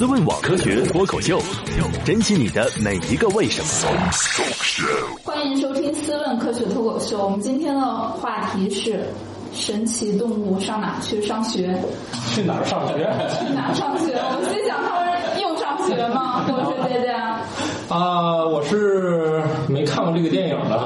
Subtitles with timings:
[0.00, 1.38] 思问网科学脱口秀，
[2.06, 3.68] 珍惜你的每一个为什么。
[5.22, 7.18] 欢迎收听《思问科学脱口秀》。
[7.22, 9.04] 我们今天的话题是：
[9.52, 11.78] 神奇动物上哪去上学？
[12.34, 12.94] 去哪儿上学？
[13.28, 14.14] 去哪儿上学？
[14.16, 15.09] 我心想，他们
[15.94, 16.44] 学吗？
[16.48, 17.10] 我是姐姐。
[17.88, 20.76] 啊，我是没看过这个电影的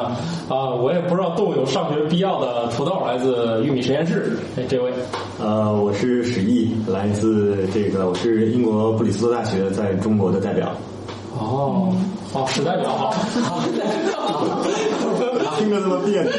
[0.48, 2.66] 啊，我也不知道动物有上学必要的。
[2.68, 4.90] 土豆来自玉米实验室，哎，这位，
[5.38, 10.72] 呃，我是史毅，来自这个，我是英国布里斯托大学在中国的代表。
[11.38, 11.92] 哦，
[12.32, 13.12] 哦，史代表好，
[15.58, 16.32] 听着这么别扭。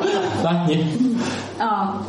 [0.42, 0.86] 来你，
[1.58, 2.00] 啊。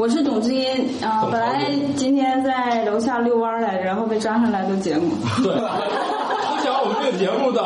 [0.00, 0.64] 我是董志英
[1.04, 1.60] 啊，本来
[1.94, 5.10] 今天在楼下遛弯来着，然后被抓上来录节目。
[5.42, 7.60] 对，我想我们这个节目的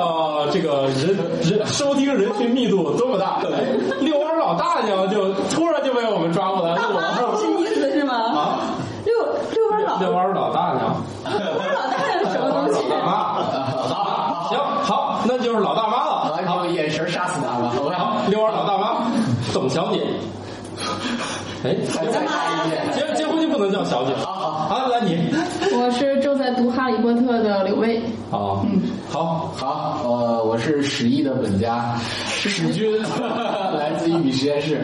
[0.50, 1.16] 这个人
[1.48, 3.38] 人收听人群密度多么大，
[4.00, 8.14] 遛弯老大娘就突然就被我们抓过来 录了，是意思是吗？
[8.16, 8.58] 啊，
[9.04, 9.14] 遛
[9.54, 10.96] 遛弯老遛弯老大娘，
[11.38, 12.82] 遛弯老大娘什么东西？
[12.88, 13.12] 老妈，
[13.86, 16.42] 好，行好，那就是老大妈了。
[16.48, 17.70] 好，眼神杀死他吧。
[17.96, 19.06] 好，遛弯老大妈，
[19.52, 20.02] 董小姐。
[21.64, 24.14] 哎，再加一遍，结结婚就不能叫小姐。
[24.16, 25.34] 好好，好，来你。
[25.72, 28.02] 我是正在读《哈利波特》的刘卫。
[28.30, 31.96] 哦，嗯，好，好，呃，我是史毅的本家
[32.28, 33.00] 史军，
[33.78, 34.78] 来自玉米实验室。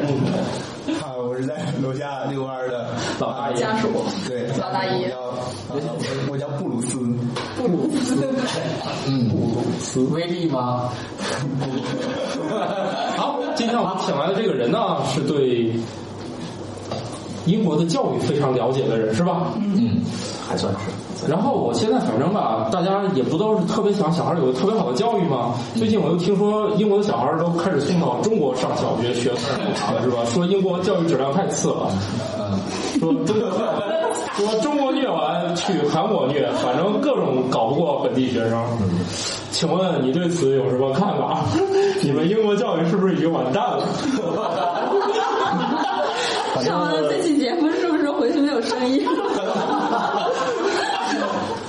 [0.99, 3.89] 好，我是在楼下遛弯的老大爷家属。
[4.27, 5.15] 对，老大爷。
[6.31, 6.99] 我叫布鲁斯。
[7.59, 8.27] 布鲁斯。
[9.07, 10.01] 嗯，布鲁斯。
[10.15, 10.89] 威力吗？
[13.19, 15.75] 好，今天我们请来的这个人呢，是对。
[17.47, 19.53] 英国的教育非常了解的人是吧？
[19.57, 20.01] 嗯，
[20.49, 20.79] 还算是。
[21.31, 25.55] 然后我现在反正吧，大家也不都是特别想小孩有个特别好的教育吗？
[25.77, 29.31] 最近我又听说英国的小孩都开始送到中国上小学学
[29.75, 30.25] 啥了是吧？
[30.33, 31.91] 说英国教育质量太次了。
[32.39, 32.59] 嗯。
[32.99, 33.51] 说中国
[34.37, 38.63] 说中国虐完去韩国虐，反正各种搞不过本地学生。
[39.51, 41.45] 请问你对此有什么看法？
[42.03, 43.85] 你们英国教育是不是已经完蛋了？
[46.63, 49.07] 上完了这期节目，是不是回去没有声音？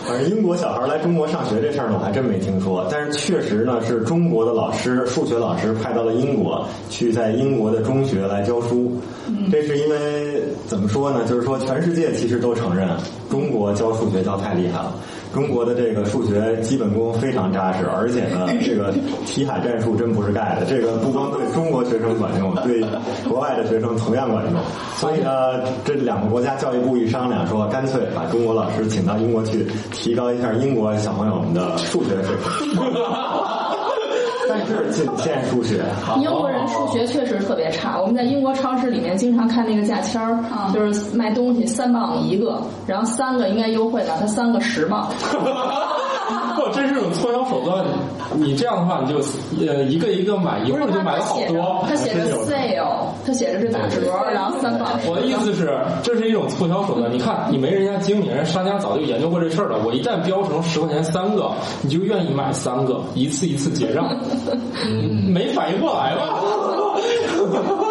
[0.05, 2.85] 反正英国小孩来中国上学这事儿呢，我还真没听说。
[2.91, 8.91] 但是确实呢，是中国的老师，数学老师派到了英国去，在英国的中学来教书。
[9.49, 11.21] 这是因为怎么说呢？
[11.25, 12.89] 就是说，全世界其实都承认
[13.29, 14.93] 中国教数学教太厉害了。
[15.33, 18.91] 中国的这个数学基本功非常扎实，而且呢，这个
[19.25, 20.65] 题海战术真不是盖的。
[20.65, 22.81] 这个不光对中国学生管用，对
[23.29, 24.61] 国外的学生同样管用。
[24.97, 32.81] 所以呢，这两个国家教育部一商量，说干脆把中国老师请到英国去，提高一下英国小朋友们的数学水平。
[34.53, 35.81] 但是仅限数学。
[36.17, 37.99] 英国人数学确实特别差。
[37.99, 40.37] 我们在英国超市里面经常看那个价签儿，
[40.73, 45.09] 就是卖东西三磅一个，然后三个应该优惠吧，他三个十磅。
[46.55, 47.85] 不，这是种促销手段。
[48.35, 49.19] 你这样的话，你就
[49.65, 51.85] 呃一个一个买，一会儿就买了好多。
[51.87, 53.99] 他写着 sale，他写着是打折，
[54.33, 54.87] 然后三磅。
[55.05, 57.11] 我的意思是，这是一种促销手段。
[57.11, 59.77] 你看，你没人家精明，人商家早就研究过这事儿了。
[59.85, 64.07] 我一旦标成十块钱三个，你就愿意买三个，一次一次结账。
[65.27, 66.39] 没反应过来吧？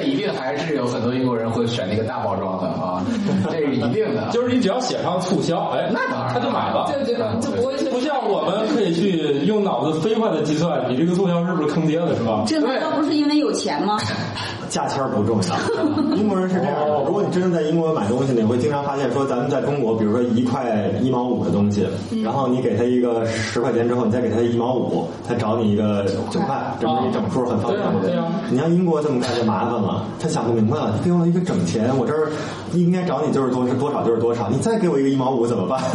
[0.00, 3.04] 得一定还是有很多英国人会选那个大包装的啊，
[3.50, 4.28] 这是一定的。
[4.32, 6.90] 就是你只要写上促销，哎，那当然他就买了。
[6.92, 12.44] 对对，就不会不像我们可以去用脑子飞快的计算，你这个促销是不是坑爹了，是吧？
[12.46, 13.98] 这难道不是因为有钱吗？
[14.74, 15.54] 价签不重要。
[16.18, 21.86] 英国人是这样的，如果你真的在英国买东西，你会经常发现说，咱们在中国，比如说一块一毛五的东西，
[22.24, 28.00] 然后你给他一个十块钱之后，你再给他一毛五，他找你一个九块，这不是一整数很方便吗？
[28.02, 28.12] 对
[28.50, 32.32] 你像英国这么干就麻烦了，他想不明白了，他给我一个整钱，我这儿
[32.72, 35.80] 应该找你就是多是多少就是多少，你再给我一个一毛五怎么办？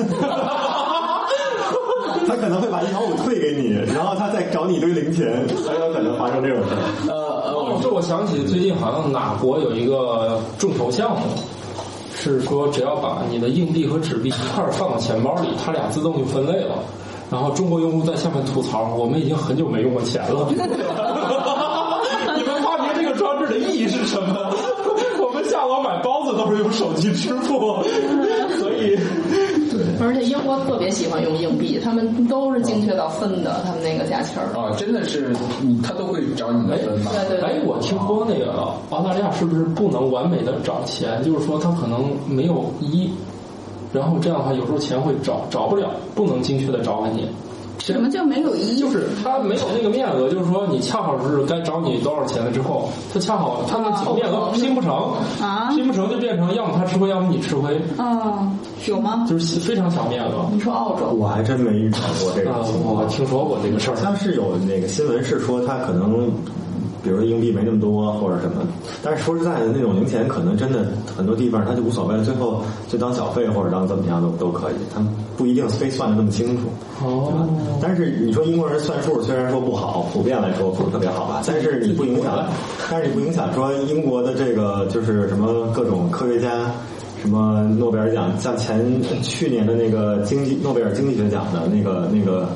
[2.27, 5.25] 他可能会把一毛五退给你，然后他再找你一堆零钱，
[5.67, 6.69] 很有可能发生这种事。
[7.07, 7.38] 呃呃，
[7.81, 11.21] 这我想起最近好像哪国有一个众筹项目，
[12.15, 16.75] 是说只要把你的硬币和纸币一块儿放到钱包里，它俩自动就分类了。
[17.31, 20.47] 然后中国用户在下面吐槽：“我们已经很久没用过钱了。
[22.35, 24.35] ”你们发明这个装置的意义是什么？
[25.21, 27.77] 我们下楼买包子都是用手机支付，
[30.01, 34.47] 而且英国特别喜欢用硬币，他们都是精确到分的，他们那个价钱儿。
[34.57, 37.11] 啊，真的是，你他都会找你的分吗？
[37.27, 37.41] 对对。
[37.41, 41.21] 哎，我听说那个澳大利亚是不是不能完美的找钱？
[41.23, 43.09] 就是说他可能没有一，
[43.91, 47.27] 然后这样的话有时候钱会找找不了，不能精确的找给你。
[47.93, 48.79] 什么叫没有意义？
[48.79, 58.49] 就是他没有那个面额，就是说你恰好是该找你多少钱了之后，他恰好他那几个面额拼不成啊拼不成就变成要么他吃亏，要么你吃亏，啊，
[58.87, 59.25] 有吗？
[59.29, 60.49] 就是非常抢面额。
[60.51, 63.05] 你说澳洲，我还真没遇到过这个情况，我。
[63.09, 64.01] 听说过这个事儿好。
[64.01, 66.31] 像是有那个新闻是说他可能，
[67.03, 68.61] 比如说硬币没那么多或者什么，
[69.03, 70.85] 但是说实在的，那种零钱可能真的
[71.15, 76.63] 很多地方他就无所谓，最后就当小费或者当怎么样都都可以，他们不一定非算的那么清楚。
[76.99, 77.47] 对吧？
[77.81, 82.45] 但是你说英国人算数虽然说不好，普遍来说不是特别好吧，但是你不影响，
[82.89, 86.71] 但是你不影响说英国的这个就是什么各种科学家。
[87.21, 88.81] 什么诺贝尔奖，像前
[89.21, 92.47] 去年的那个经济诺贝尔经济学奖的那个那个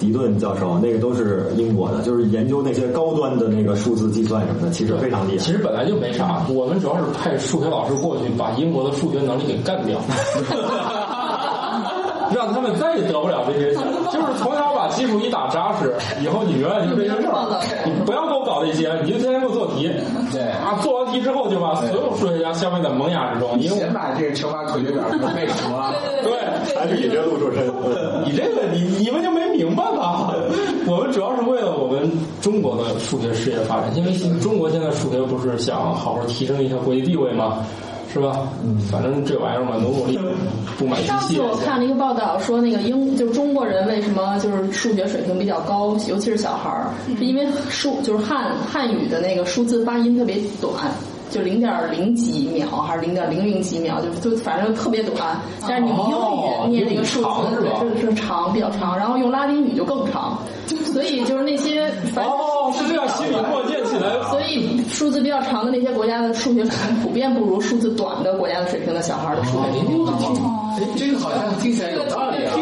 [0.00, 5.38] 迪顿教授，那个都是英国的，就是研究那些高端的那个数字计算什么的，其实非常厉害。
[5.38, 10.00] 其实本来就没啥，我们主要是派数学老师过去把英国的数学能力给干掉，
[12.34, 13.84] 让他们再也得不了这些钱。
[14.10, 19.90] 就是从小把基础一打扎实，以后你永远就这些事儿，你不要给我搞这些，你就天天给我做题。
[20.32, 25.92] 对啊，做完题之后就把所有数学家消灭在萌芽之中，你先把这个乘法口诀表都背熟了。
[26.22, 26.32] 对。
[26.80, 27.66] 还是以这路出身。
[28.24, 30.32] 你这个你你们就没明白吧？
[30.86, 32.10] 我们主要是为了我们
[32.40, 37.58] 中国的数学事业发展，因为中国现在数学不是想好好提升一下国际地位吗？
[38.12, 38.48] 是吧？
[38.64, 40.18] 嗯，反正这玩意儿嘛，努努力，
[40.78, 41.40] 不买上次。
[41.40, 50.72] 我看了一个报道，说那个英就是中国人为什么就是数学水平比较高，尤其是小孩儿，是因为数就是汉汉语的那个数字发音特别短。
[51.30, 55.40] 就零点零几秒还是零点零零几秒，就就反正特别短。
[55.62, 57.26] 但是你英语念那个数字，
[57.60, 58.96] 对，是是长，比较长。
[58.98, 60.38] 然后用拉丁语就更长，
[60.92, 64.10] 所以就是那些反正哦，是这样，心里默念起来。
[64.30, 70.12] 所以数字比较长的那些国家的数学水平普遍不如数字短的国家的水平的小孩的数学水平高。
[70.78, 72.52] 哎，这个好像听起来有道理啊，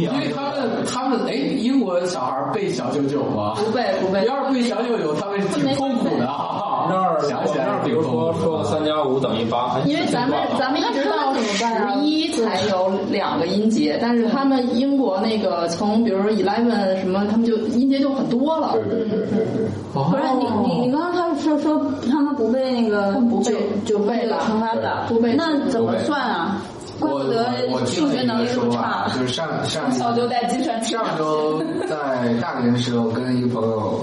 [0.00, 3.54] 因为他们他们哎，英国小孩背小九九吗？
[3.56, 6.86] 不背不背，要是背小九九，他们挺痛苦的啊。
[6.88, 11.64] 那儿想起来那，比如说说三加五等于八，因为咱们咱们一直到十
[12.04, 18.72] 一才有两个音节，但是他们英国那个从比如说 eleven 什么，他们就音节就很多了。
[18.74, 19.66] 对对对对对。
[19.92, 23.52] 不是你你你刚刚他说说他们不背那个不背
[23.84, 26.62] 就背了乘法表，不背那怎么算啊？
[26.98, 29.06] 怪我不得我数学能力这么差。
[29.14, 34.00] 就是上上小就带计算器上周在大连的时候，跟一个朋友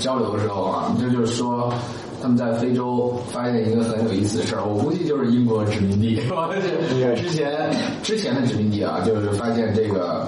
[0.00, 1.72] 交流的时候啊，这就是说。
[2.18, 6.16] 他们在非洲发现一个很有意思的事儿，我估计就是英国殖民地，
[7.14, 7.70] 之前
[8.02, 10.26] 之前的殖民地啊，就是发现这个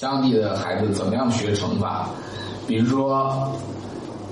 [0.00, 2.08] 当地的孩子怎么样学乘法，
[2.66, 3.52] 比如说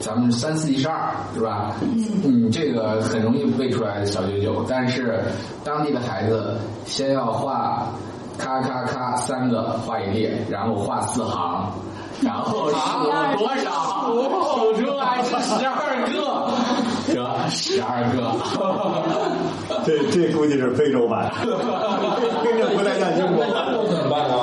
[0.03, 1.77] 咱们三四一十二是吧？
[2.25, 5.23] 嗯，这个很容易背出来小九九，但是
[5.63, 7.87] 当地的孩子先要画
[8.37, 11.73] 咔咔咔三个画一列，然后画四行。
[12.21, 12.75] 然后数
[13.39, 14.13] 多少？
[14.55, 16.51] 数出来是十二个，
[17.15, 18.33] 得十二个。
[19.85, 23.45] 这这估计是非洲版， 跟这不太像英国。
[23.51, 24.35] 那怎么办呢？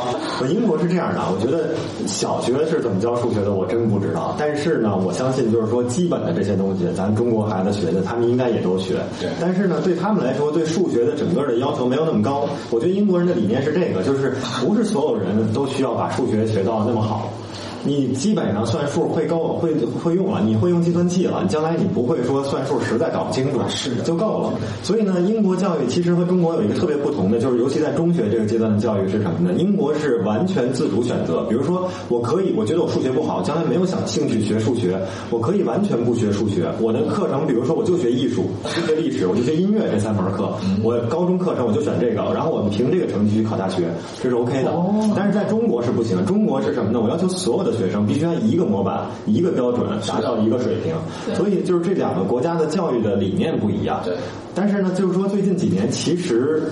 [0.41, 1.69] 我英国是这样的，我觉得
[2.07, 4.35] 小学是怎么教数学的，我真不知道。
[4.37, 8.95] 但是呢，我相信就是说基本的这些东西，咱中国孩子学的，他们应该也都学。
[9.19, 9.29] 对。
[9.39, 12.45] 但是呢，对他们来说，对数学的整个的要求没有那么高。
[12.69, 17.29] 我觉得英国人的理念是这个，就是不是所有人都需要把数学学到那么好。
[17.83, 19.73] 你基本上算数会够会
[20.03, 24.53] 会用了，你会用计算器了，将来你不会说算数实在搞不清楚，是就够了。
[24.83, 29.53] 所以呢，英国教育其实和中国有一个特别不同的，就是尤其在中学这个阶段的教育是什么呢？
[29.57, 36.65] 英国是完全自主选择，比如说我可以，我觉得我数学不好，将来没有想兴趣学数学，我可以完全不学数学。
[36.79, 38.45] 我的课程，比如说我就学艺术，
[38.75, 40.51] 就学历史，我就学音乐这三门课，
[40.83, 43.83] 我高中课程我就选这个，然后我们凭这个成绩去考大学，
[44.21, 44.71] 这是 OK 的。
[45.15, 46.99] 但是在中国是不行，中国是什么呢？
[47.01, 50.95] 我要求所有的学生必须按一个模板、一个标准达到一个水平，
[51.35, 54.01] 所以就是这两个国家的教育的理念不一样。
[54.03, 54.15] 对，
[54.53, 56.63] 但是呢，就是说最近几年其实。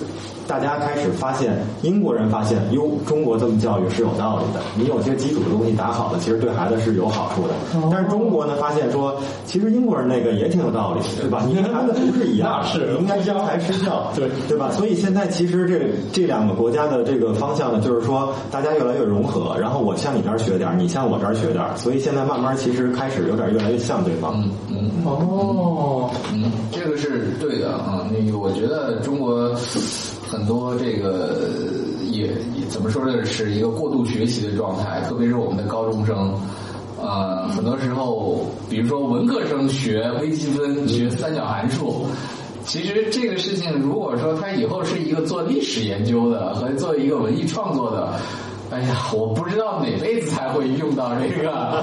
[0.48, 4.60] 大家开始发现，英国人发现，哟，中国这么教育是有道理的。
[4.74, 7.52] 你有些基础的东西打好了，其实对孩子是有好处的。
[7.92, 11.44] 但是中国呢，发现说，其实英国人那个也挺有道理，对吧？
[11.46, 14.70] 你跟孩子不是一样，是应该因材施教，对对吧？
[14.72, 24.32] 所以现在其实这这两个国家的这个方向呢，就是说大家越来越融合，然后我向你这儿学点儿，你向我这儿学点儿，所以现在慢慢其实开始有点越来越像对方。
[24.42, 28.06] 嗯嗯哦，嗯，这个是对的啊。
[28.10, 29.54] 那个我觉得中国
[30.30, 31.40] 很多这个
[32.10, 32.30] 也
[32.68, 36.34] 怎么说呢，是一个过度学习的状态，特别是我们的高中生。
[37.00, 42.06] 呃，很多时候，比如说文科生学微积分、学三角函数，
[42.64, 48.18] 其实这个事情，如果说他以后是一个做历史研究的和做一个文艺创作的，
[48.70, 51.82] 哎呀，我不知道哪辈子才会用到这个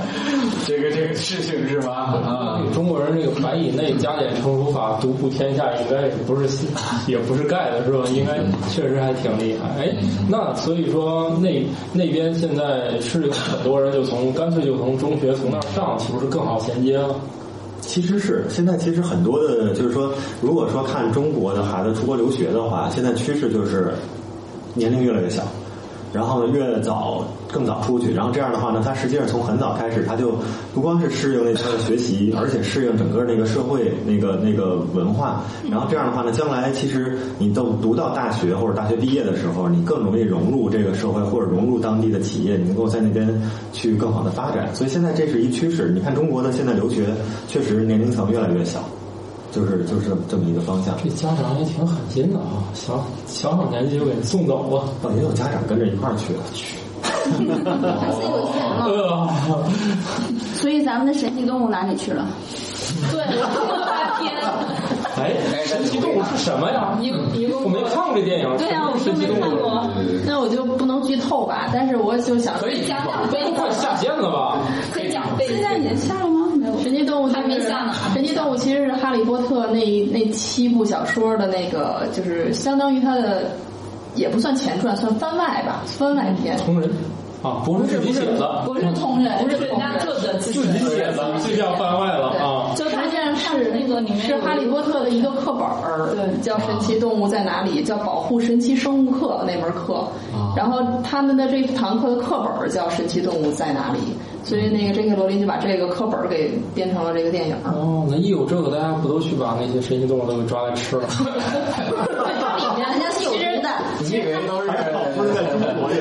[0.65, 2.13] 这个这个事情是吧？
[2.23, 6.47] 啊，中国人这个百以内加减乘除法独步天下，应该也不是
[7.07, 8.03] 也不是盖的是吧？
[8.13, 8.37] 应该
[8.69, 9.67] 确实还挺厉害。
[9.81, 9.95] 哎，
[10.29, 17.15] 那所以说那那边现在是有很多人就从干脆就从中学从那儿上，岂不是更好衔接了？
[17.81, 20.11] 其实是现在，其实很多的，就是说，
[20.41, 23.93] 如果说看中国的孩子出国留学的话，现在趋势就是
[24.73, 25.43] 年龄越来越小，
[26.15, 30.33] 然后呢越早更早出去，然后这样的话呢，他实际上从很早开始，他就
[30.73, 43.29] 不光是适应那边的学习，而且适应整个那个社会那个那个文化，然后这样的话呢，将来其实你都读到大学或者大学毕业的时候，你更容易融入这个社会或者融入当地的企业，你能够在那边
[43.73, 44.73] 去更好的发展。
[44.73, 45.91] 所以现在这是一趋势。
[45.93, 47.07] 你看中国的现在留学，
[47.47, 48.79] 确实年龄层越来越小，
[49.55, 50.93] 就是就是这么一个方向。
[51.01, 56.77] 这家长也挺狠心的啊，小小小年纪就给送走了，哦，也有家长跟着一块儿去了，去。
[57.01, 58.85] 还是有钱嘛。
[58.91, 59.63] 呃，
[60.55, 62.27] 所以咱们的神奇动物哪里去了？
[63.11, 64.33] 对，我看了大片，
[65.17, 65.33] 哎，
[65.65, 66.97] 神奇动物是什么呀？
[67.01, 67.07] 一
[67.39, 68.57] 一共我没看过这电影。
[68.57, 69.87] 对啊，我就没看过，
[70.25, 71.69] 那我就不能剧透吧。
[71.73, 74.59] 但是我就想可以讲讲都快下线了吧？
[74.91, 76.27] 可以讲背现在已经下了
[77.05, 83.51] 动物还没下呢神奇动物其实是哈利波特那那七部小说的那个，就是相当于它的，
[84.15, 86.57] 也不算前传，算番外吧，番外篇。
[86.57, 86.89] 同人
[87.43, 92.73] 啊，不是自己写的，不是同人，不是人家作者自己写的，就叫番外了啊。
[92.75, 100.07] 就实际上是那个里面是哈利波特的一个课本儿，对叫《神奇动物在哪里》，叫《保护神奇生物课》那门课。
[100.55, 103.99] 然后他们的这堂课的课本儿叫《神奇动物在哪里》，
[104.45, 107.71] 所以那个珍妮罗琳就把这个课本儿给编成了这个电影儿。
[107.73, 111.07] 哦，那一有这个，大家不都去把那些神奇动物都给抓来吃了？
[111.07, 113.69] 里面人家是有毒的。
[114.01, 114.69] 你以为都是
[115.17, 115.97] 不是在中国也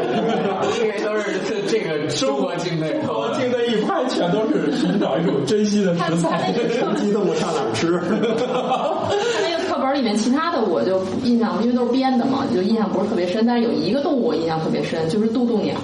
[0.78, 6.52] 以为都是这这个中国境内，我境内一派全都是寻找一种珍稀的食材。
[6.52, 7.98] 神奇动物上哪儿吃？
[9.42, 13.46] 那个课本里面其他的我就印象，因为都是编的嘛，就印象不是特别深。
[13.46, 15.74] 但是有一个动物我印象特别深，就是渡渡鸟，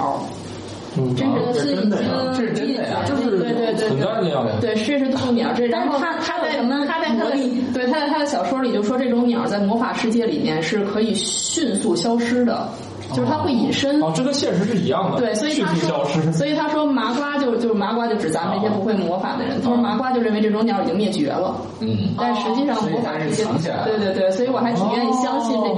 [0.99, 4.45] 嗯，真的是已经这是真的呀就是对对对存在的呀。
[4.61, 5.53] 对，这是动物鸟。
[5.55, 12.69] 这然后但是它他在什么他在他的魔力对他在他的小说里就说这种鸟在魔法世界里面是可以迅速消失的，
[13.13, 14.03] 就是它会隐身。
[14.03, 16.33] 哦，这跟现实是一样的，对，所以迅他速消失说，。
[16.33, 19.61] 所以他说麻瓜就就是麻瓜就指咱们这些不会魔法的人。
[19.63, 25.70] 他说麻瓜就认为这种鸟已经灭绝了，嗯，但实际上魔法是藏起来对对对，所以我还挺愿意相信这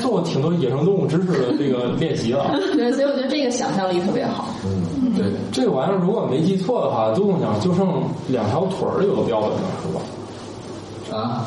[0.00, 2.50] 做过挺多野生动物知识的这个练习了。
[2.74, 4.46] 对，所以我觉得这个想象力特别好。
[4.64, 7.86] 嗯对，这个玩意儿如果没记错的话，渡渡鸟就剩
[8.28, 10.00] 两条腿儿有个标本了，是吧？
[11.16, 11.46] 啊，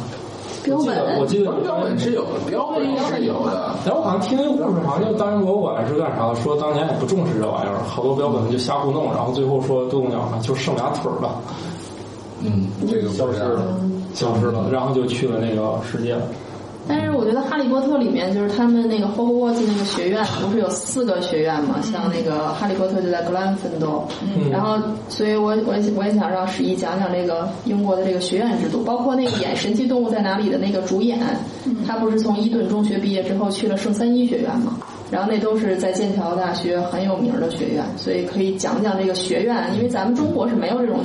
[0.63, 1.25] 标本我。
[1.25, 3.75] 记得标本是有的，标本是有的。
[3.85, 6.35] 然后我好像听一个故事，好像就大英博物馆是干啥的？
[6.35, 11.35] 说当年也不重视这玩意儿，好多标本就瞎糊弄，然后最后说渡渡鸟呢就剩俩腿儿了，
[12.41, 13.61] 嗯，这个消失了。
[14.13, 16.21] 消失了，然后就去了那个世界了。
[16.87, 21.81] 但是我觉得《哈利波特》里面就是他们那个霍格沃茨那个学院，不是有四个学院嘛？
[21.81, 24.07] 像那个哈利波特就在格兰芬多，
[24.49, 24.77] 然后
[25.09, 31.19] 所以我我也我也想让史一讲讲这个英国的这个学院制度，包括那个演《神奇动物在哪里》的那个主演，
[31.85, 34.77] 他不是从伊顿中学毕业之后去了圣三一学院嘛？
[35.09, 40.99] 然后那都是在剑桥大学很有名的学院，所以可以讲讲这个学院，因为咱们中国是没有这种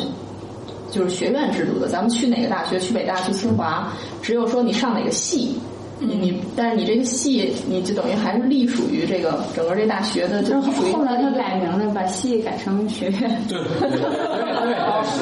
[0.91, 1.89] 就是学院制度的。
[1.89, 5.57] 咱们去哪个大学，去北大、去清华，只有说你上哪个系，
[6.05, 13.45] 你你，但是你这个系，你就等于还是隶属于这个整个这大学的，就后是后来他改名了，把系改成学院。
[13.49, 15.17] 对对对对，是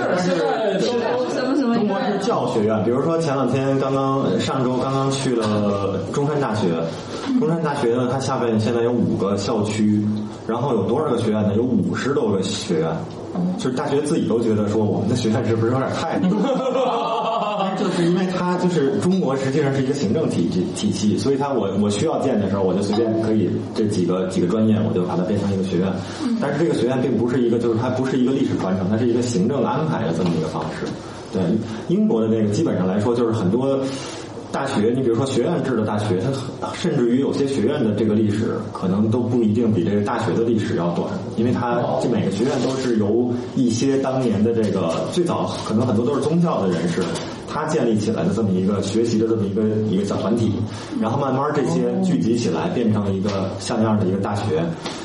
[0.80, 6.68] 现在都什么什么中国是教学院，比如说前两天刚刚上周刚刚去了中山大学，
[7.38, 10.04] 中山大学呢，它下边现在有五个校区，
[10.46, 11.54] 然后有多少个学院呢？
[11.56, 12.88] 有五十多个学院，
[13.58, 17.09] 就是大学自己都觉得说我们的学院是不是有点太多？
[17.80, 25.88] 就是因为它就是中国实际上是一个行政体制体系，所以它我我需要建的时候，我就随便可以这几个几个专业，我就把它变成一个学院。
[26.40, 30.86] 但是这个学院并不是一个，就是它不是一个历史传承，它是一个行政安排的这么一个方式。
[31.32, 31.40] 对，
[31.88, 33.78] 英国的那个基本上来说，就是很多
[34.52, 36.20] 大学，你比如说学院制的大学，
[36.60, 47.00] 它甚至于有些学院的这个历史，可能都不一定比这个大学的历史要短，因为它这每个学院都是由一些当年的这个最早可能很多都是宗教的人士，
[47.52, 50.52] 他建立起来的这么一个学习的这么一个一个小团体，
[51.00, 54.62] 然后慢慢这些聚集起来，变成了一个像样的一个大学。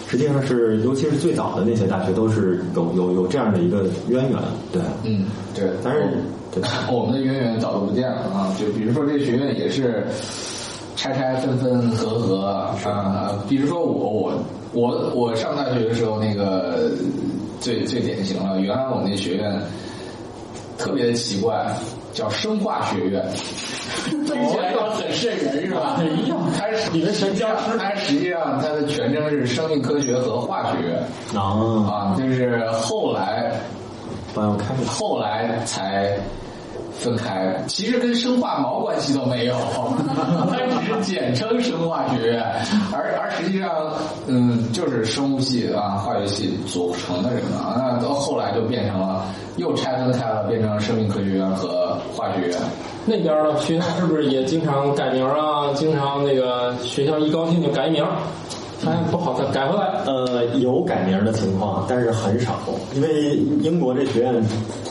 [0.08, 4.38] 实际上是，尤其是最早的那些大学，都是有有有这样的一个渊源，
[4.72, 4.82] 对。
[5.04, 5.26] 嗯，
[5.56, 5.72] 对。
[5.84, 6.08] 但是，
[6.54, 8.56] 对，我们的渊源早都不见了啊！
[8.60, 10.06] 就比如说这个学院也是
[10.96, 13.44] 拆拆分分合合啊。
[13.50, 14.32] 比如说我
[14.72, 16.92] 我我我上大学的时候，那个
[17.60, 18.60] 最最典型了。
[18.62, 19.60] 原来我们那学院
[20.78, 21.76] 特别奇怪，
[22.16, 23.22] 叫生化学院。
[24.06, 26.00] 听起来很瘆人是吧？
[26.02, 27.78] 一样，它里面全僵尸。
[27.78, 30.98] 它实际上它的全称是生命科学和化学院
[31.36, 31.44] 啊
[31.92, 33.52] 啊，就是后来
[34.34, 36.18] 帮我看后来才
[36.98, 39.56] 分开，其实跟生化毛关系都没有，
[40.50, 42.42] 它只是简称生化学院，
[42.94, 43.70] 而而实际上，
[44.28, 47.76] 嗯，就是生物系啊、化学系组成的人啊。
[47.78, 49.26] 那到后来就变成了
[49.58, 52.58] 又拆分开了，变成生命科学院和化学院。
[53.06, 55.72] 那边的学校是不是也经常改名啊？
[55.76, 58.04] 经常那个学校一高兴就改名，
[58.80, 59.86] 发现不好再改回来。
[60.06, 62.60] 呃，有改名的情况，但是很少，
[62.96, 64.44] 因为英国这学院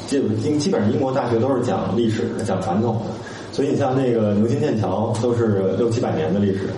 [0.06, 3.12] 基基基本上英国大学都是讲历史、讲传统的，
[3.52, 6.68] 所以你像那个牛津、剑桥都是六七百年的历史。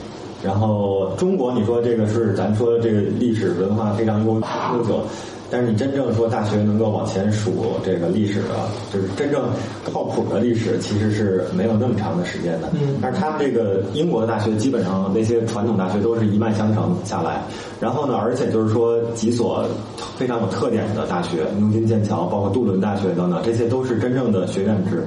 [0.43, 5.01] 然后中国，你说这个是咱说这个历史文化非常悠悠久。
[5.51, 8.49] 但是你真正说大学能够往前数这个历史的，
[8.93, 9.45] 就是真正
[9.93, 12.71] 靠谱的历史，其实是没有那么长的时间的。
[12.73, 12.97] 嗯。
[13.01, 17.43] 但是他们这个英国的大学，基本上那些传统大学都是一脉相承下来。
[17.81, 19.65] 然后呢，而且就是说几所
[20.17, 25.05] 非常有特点的大学，牛津、剑桥，包括杜伦大学等等，这些都是真正的学院制。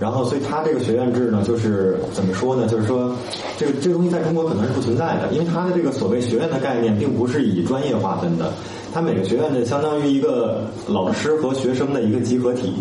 [0.00, 2.66] 然后，所以它这个学院制呢，就是怎么说呢？
[2.66, 3.14] 就是说，
[3.56, 8.52] 这个这个东西在中国可能是不存在的，因为它的这个所谓学院的概念，并不是以专业划分的。
[8.92, 12.72] 它每个学院呢，相当于一个老师和学生的一个集合体，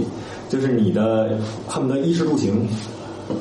[0.49, 2.67] 就是你的恨不得衣食住行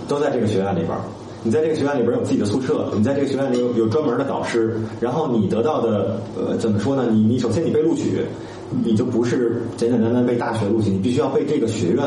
[0.06, 1.00] 都在这个学院里边儿。
[1.42, 7.08] 你在这个学院里边有自己的宿舍，你在这个学院里有有专门的导师，然后你得到的呃怎么说呢？
[7.10, 8.20] 你你首先你被录取，
[8.84, 12.04] 你就不是简简单单被大学录取，你必须要被这个学院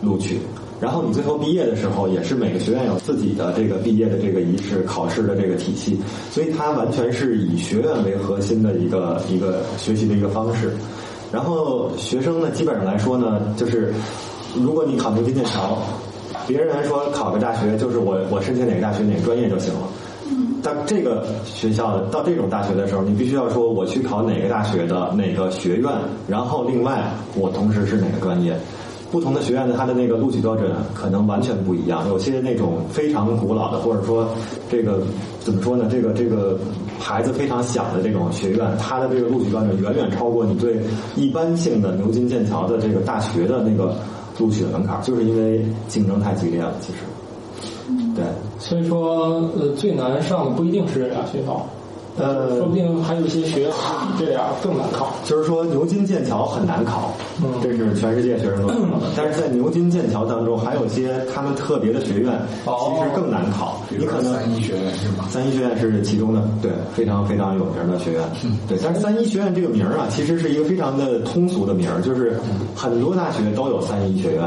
[0.00, 0.38] 录取。
[0.80, 5.98] 然后你最后毕业的时候，也是每个学院有自己的这个毕业的这个仪式、考试的这个体系，
[6.30, 10.72] 所以它完全是以学院为核心的一个一个学习的一个方式。
[11.32, 13.92] 然后学生呢，基本上来说呢，就是
[14.54, 15.78] 如果你考牛津、剑桥，
[16.46, 19.80] 别人来说考个大学就是我我申请哪个大学哪个专业就行了。
[20.62, 25.90] 到这个学校到这种大学的时候，你必须要说我去考哪个大学的哪个学院，
[26.26, 28.56] 然后另外我同时是哪个专业。
[29.10, 34.28] 不同的学院的它的那个录取标准可能完全不一样，有些那种非常古老的，或者说
[34.70, 35.00] 这个
[35.40, 35.86] 怎么说呢？
[35.90, 36.58] 这个这个
[37.00, 40.78] 牌子非常响的这种学院，它的这个录取标准远远超过你对
[41.16, 43.94] 一般性的牛津、剑桥的这个大学的那个
[44.38, 46.74] 录取的门槛，就是因为竞争太激烈了。
[46.80, 46.98] 其实，
[48.14, 48.24] 对，
[48.58, 51.66] 所以说呃最难上的不一定是这俩学校。
[52.18, 53.70] 呃，说不定还有一些学校
[54.16, 55.14] 比这俩更难考。
[55.24, 59.06] 就是说，牛津、剑桥很难考，嗯，这是全世界学生都知道的。
[59.16, 62.32] 但是在牛津、剑桥当中，还有一些他们特别的学院，
[62.64, 63.80] 其实更难考。
[63.90, 65.26] 你可能三一学院是吗？
[65.30, 68.22] 三一学院是其中的，对，非常非常有名的学院。
[68.66, 72.38] 对，但是三一学院这个名儿啊，其实是一个非常的通俗的名儿，就是
[72.74, 74.42] 很多大学都有三一学院。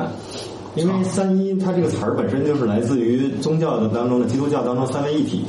[0.75, 5.43] 因为三一它这个词儿本身就是来自于宗教的当中的基督教当中三位一体，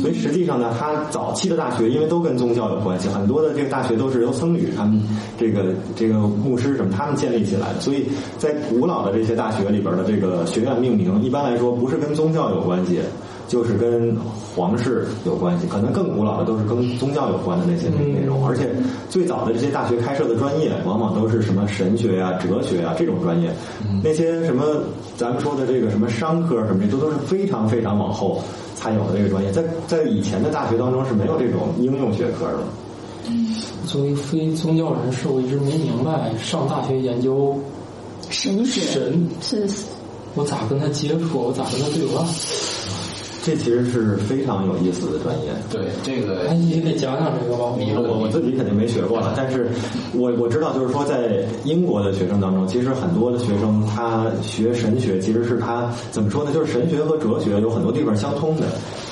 [0.00, 5.00] 所以实际上呢，它早期的大学因为都跟宗教有关系，很多的这个大学都是由僧侣他们
[5.38, 7.72] 这个这个牧师什么他们建立起来。
[7.72, 8.06] 的，所以
[8.38, 12.98] 在古老的这些大学里边的这个学院命名，一般来说不是跟宗教有关系。
[13.46, 14.16] 就是跟
[14.54, 18.70] 皇室有关系，可能更古老的都是跟宗教有关的那些内容，而且
[19.10, 23.50] 最早的这些大学开设的专业，往往都是什么神学呀、哲学啊这种专业，
[24.02, 24.64] 那些什么
[25.16, 28.42] 咱们说的这个什么商科什么，这都都是非常非常往后
[28.74, 32.58] 才有的这个专业，在在以前的大学当中是没有这种应用学科的。
[33.86, 37.56] 作为非宗教人士，我一直没明白上大学研究
[38.30, 39.68] 神学神是，
[40.34, 41.38] 我咋跟他接触？
[41.38, 42.24] 我咋跟他对话？
[43.44, 45.52] 这其实是非常有意思的专业。
[45.70, 47.64] 对这个，哎，你得讲讲这个吧。
[47.76, 49.68] 我我自己肯定没学过了，但是
[50.14, 56.50] 我我知道，就是说，在英国的学生当中，其实很多的学生他学神学，其实是他怎么说呢？
[56.54, 58.62] 就是神学和哲学有很多地方相通的。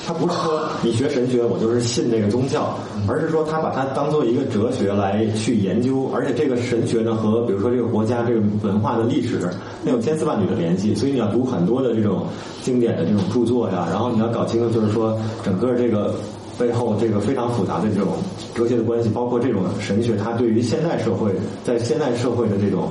[0.05, 9.49] 他不是说你学神学，我就是信这个宗教，而是说他把它当做一个哲学来去研究，而且这个神学呢和比如说这个国家这个文化的历史，
[9.81, 10.93] 那有千丝万缕的联系。
[10.93, 12.27] 所以你要读很多的这种
[12.61, 16.13] 经典的这种著作呀，然后你要搞清楚，就是说整个这个
[16.59, 18.17] 背后这个非常复杂的这种
[18.53, 21.31] 哲学的关系，包括这种神学，它对于现代社会
[21.63, 22.89] 在现代社会的这种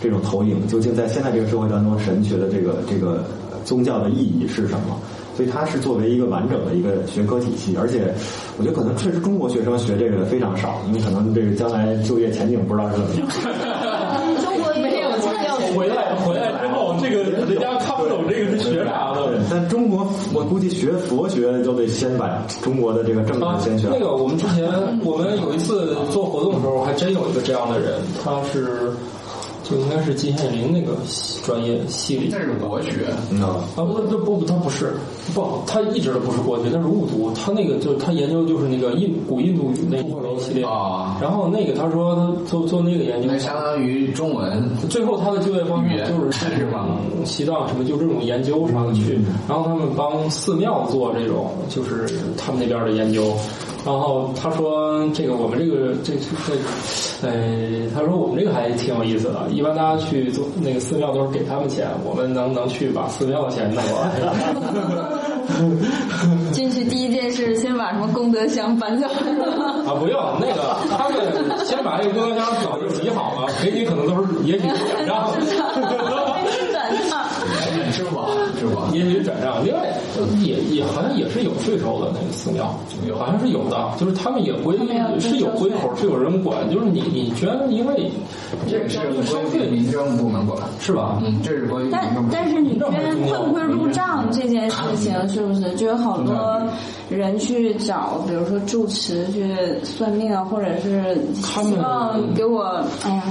[0.00, 3.22] 这种投影，究竟在现在这个社会当中，神学的这个这个
[3.66, 4.98] 宗教的意义是什么？
[5.36, 8.12] 所以它是作为一个完整的一个学科体系，而且
[8.58, 13.28] 我觉得可能确实中国学生学这个的非常少，因为可能这个将来就业前景不知道是怎么样。
[14.42, 19.38] 中国没有这样回来回来之后，这个人家看不懂这个是学啥的。
[19.50, 23.94] 但中国，我估计学佛学就得先把中国的这个政治先学好。
[23.98, 24.66] 那个我们之前
[25.04, 28.92] 我们有一次做活动的时候，还真有一个这样的人，他是
[29.64, 30.96] 就应该是金宪灵那个
[31.42, 34.92] 专业系里那是国学，嗯啊，不不不不，他不是，
[35.34, 37.32] 不，他一直都不是国学，他是误读。
[37.34, 44.68] 他那个就是他研究就是那个印古印度语那那一系列啊然后那个他说他做做那个研究那，相当于中文。
[44.88, 53.34] 最后他的就业方向就是是吧嗯西藏什么就这种研究上去，然后他们帮寺庙做这种就是他们那边的研究。
[53.84, 56.54] 然后他说：“这个我们这个这这，
[57.24, 59.48] 呃，他说我们这个还挺有意思的。
[59.50, 64.10] 一般大家去做那个寺庙都是给他们钱，我们能能去把寺庙的钱弄完。
[66.52, 69.06] 进去第一件事，先把什么功德箱搬走。
[69.06, 71.16] 啊，不用那个，他们
[71.66, 75.30] 先把这个功德箱早就理好了，给你可能都是也许 转账，
[76.72, 77.24] 转账。
[77.92, 78.18] 支付
[78.92, 79.64] 也许转账。
[79.64, 79.88] 另外，
[80.42, 82.74] 也也好像也是有税收的那个寺庙，
[83.06, 84.76] 有好像是有的，就是他们也归
[85.18, 88.10] 是有归口，是有人管，就是你你捐，因为
[88.68, 91.20] 这个是收费归民政部门管，是吧？
[91.24, 92.04] 嗯，这是关于但。
[92.30, 96.62] 但是你捐会不会入账这件事情，是不是就有好多
[97.08, 102.64] 人去找，比如说住持去算命啊，或者是希望给我，
[103.04, 103.22] 哎呀，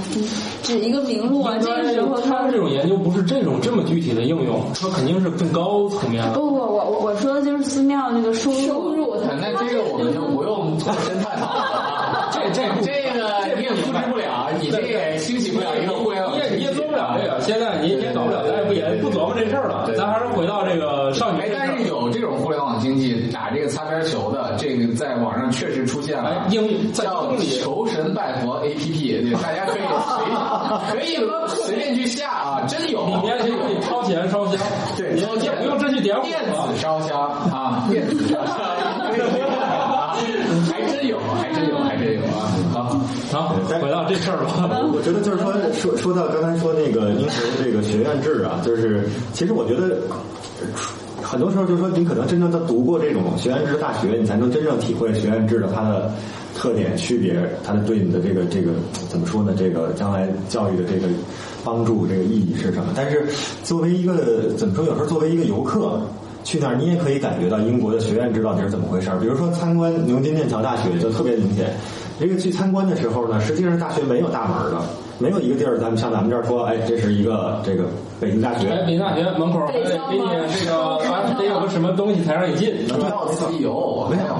[0.62, 1.54] 指一个明路啊。
[1.60, 6.32] 这个时候他们这种研究不是这种这么具体的应用，他肯定是更高层面的。
[6.38, 9.16] 不不，我我我说的就是寺庙那个收入。
[9.40, 12.30] 那这个我们就不用拓深探讨了。
[12.32, 17.40] 这这这个你也复制不了，你这也兴起不了一个互联网你也你也做不了这个。
[17.40, 19.90] 现在你也搞不了，咱也不也不琢磨这事儿了。
[19.96, 21.42] 咱还是回到这个上学。
[21.42, 26.30] 哎，但是有这种互联网经济打这个擦边球的，这个在网上确实出现了。
[26.30, 30.32] 哎，英语叫求神拜佛 APP，对，大家可以随
[30.90, 31.16] 可以
[31.48, 33.06] 随便去下啊，真有。
[33.06, 34.58] 里面就可以掏钱烧香，
[34.96, 36.22] 对，你也不用真去点火。
[36.22, 38.56] 电子烧香啊，电子烧香，
[40.70, 42.50] 还真有，还真有，还真有啊！
[42.72, 42.82] 好，
[43.32, 44.68] 好，回到这事儿吧。
[44.92, 49.98] 我觉得就是说说说到刚才说那个英国的这个学院制啊，就是其实我觉得。
[51.22, 56.12] 很多时候就是说，你可能真正的读过这种学院制的大学，你才能真正体会学院制的它的
[56.54, 58.72] 特点、区别，它的对你的这个这个
[59.08, 59.54] 怎么说呢？
[59.56, 61.08] 这个将来教育的这个
[61.64, 62.92] 帮助、这个意义是什么？
[62.94, 63.26] 但是
[63.62, 64.84] 作为一个怎么说？
[64.84, 66.00] 有时候作为一个游客
[66.44, 69.18] 去那儿，你也可以感觉到英国的学院制到底是怎么回事儿。
[69.18, 71.74] 比如说参观牛津剑桥大学就特别明显。
[72.20, 74.80] 这个去参观的时候呢，实际上大学没有大门的，
[75.18, 77.86] 没有一个地儿，咱们像咱们这儿说，哎，这是一个这个
[78.20, 78.68] 北京大学。
[78.68, 79.98] 哎，北京大学门口给你这
[80.70, 81.02] 个，
[81.36, 82.72] 得有个什么东西才让你进。
[83.10, 84.34] 到此一游，没有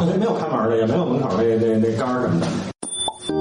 [0.00, 2.46] 拍照，没有开门的，也没有门口那那那杆儿什么的。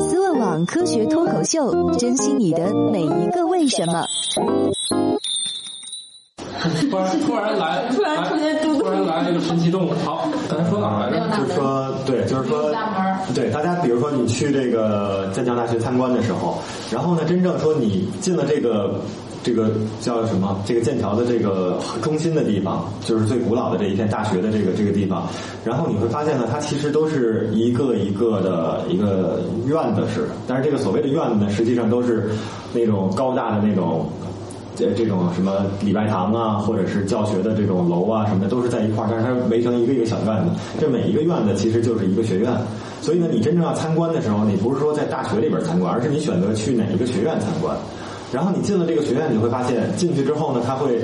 [0.02, 4.06] 思问网科学脱口秀，珍惜你的每一个为什么。
[6.92, 9.94] 突然突然来，突然出现嘟嘟，突然来一个神奇动物。
[10.04, 11.38] 好，刚才说哪来着？
[11.38, 12.70] 就是说，对，就是说，
[13.34, 16.58] 对大家，比如说你去这个剑桥大学参观的时候，
[16.92, 19.00] 然后呢，真正说你进了这个
[19.44, 19.72] 这个
[20.02, 20.62] 叫什么？
[20.66, 25.28] 这个剑桥的这个中心的地方，就是最古老的这一片大学的这个这个地方，
[25.64, 32.30] 然后你会发现呢，它其实都是一个一个的一个院子似的，但是这个所谓的院子呢，实际上都是
[32.74, 34.10] 那种高大的那种。
[34.76, 40.52] 这，这种什么礼拜堂啊，或者是教学的这种楼啊什么的，都是在一块儿，但是它围成一个一个小院子。
[40.80, 42.50] 这每一个院子其实就是一个学院，
[43.02, 47.76] 所以呢，你真正要参观的时候，你不是说在大学里边参观，而是你选择去哪一个学院参观。
[48.32, 51.00] 然后你进了这个学院，你会发现进去之后呢，它会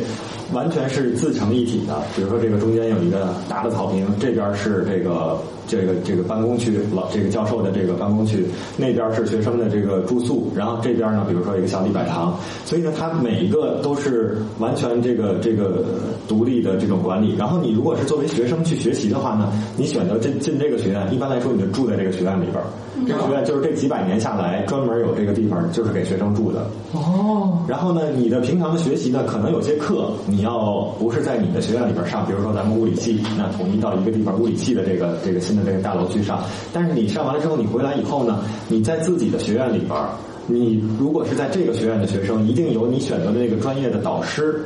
[0.54, 2.02] 完全是自成一体的。
[2.16, 8.46] 比如说，这个中间有一个大的草坪，这边是这个这个这个办公区，老这个教授的这个办公区，
[8.78, 12.38] 那边是学生的这个住宿，然后这边呢，比如说一个小礼拜堂。
[12.64, 15.84] 所以呢，它每一个都是完全这个这个
[16.28, 17.36] 独立的这种管理。
[17.36, 22.64] 然后你如果是作为学生去学习的话呢，你选择进进这个学院，一般来说你就住在这个学院里边。
[23.08, 26.66] 这个学院就是这几百年下来专门有这个地方，就是给学生住的。
[26.94, 27.60] 哦。
[27.68, 36.44] 然后呢，你的平常的学习呢，可能有些课你要不是在你的学院里边上，比如说咱们物理系，那统一到一个地方物理系的这个这个新的这个大楼去上。
[36.72, 40.00] 但是你上完了之后，你回来以后呢，你在自己的学院里边，
[40.48, 44.64] 你如果是在这个学院的学生，一定有你选择的那个专业的导师。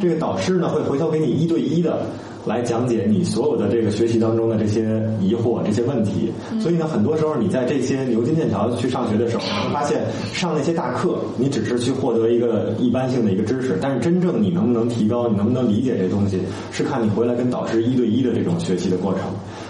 [0.00, 2.02] 这个导师呢，会回头给你一对一的。
[2.46, 6.32] 来讲解你所有的这个学习当中的这些疑惑、这些问题。
[6.60, 16.38] 所以呢，很多时候你在这些牛津、剑桥去上学的时候，你会发现上那些大课，你只是去获得一个一般性的一个知识，但是真正你能不能提高，你能不能理解这东西，
[16.72, 19.22] 是看你回来跟导师一对一的这种学习的过程。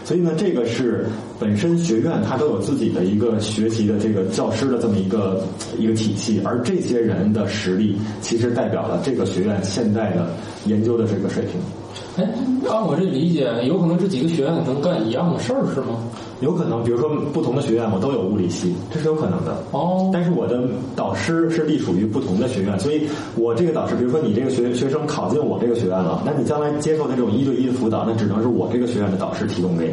[0.05, 1.07] 所以呢，这个是
[1.39, 5.43] 本身学院它都有自己的一个学习的这个教师的这么一个
[5.79, 10.31] 一个体系，而这些人的实力，其实代表了这个学院现在的
[10.67, 11.61] 研究的这个水平。
[12.21, 12.29] 哎，
[12.69, 15.97] 按我这理解，有可能这几个学院能干一样的事儿，是吗？
[16.41, 19.63] 有可能，比如说不同的学院，我都有物理系，这是有可能的。
[19.73, 20.63] 哦，但是我的
[20.97, 29.89] 导师是隶属于不同的学院，所以我这个导师，比如说你这个学学生考进我这个学院了，那你将来接受的这种一对一的辅导，那只能是我这个学院的导师提供给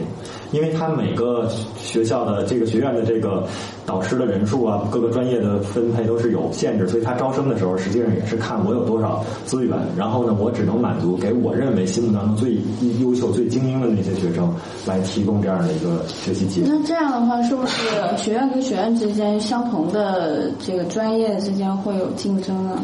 [0.51, 3.43] 你，因为他每个学校的这个学院的这个
[3.85, 12.57] 导师的人数啊，各个专业的分配都是有限制，所以他招生的时候实际上也是看我有多少资源，然后呢，我只能满足给我认为心目当中最
[13.01, 14.53] 优秀、最精英的那些学生
[14.85, 16.33] 来提供这样的一个学
[16.65, 22.79] 那这样的话，是不是学院跟学院之间相同的这个专业之间会有竞争呢？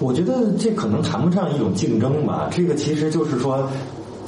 [0.00, 3.68] 我觉得这可能谈不上一种竞争吧，这个其实就是说。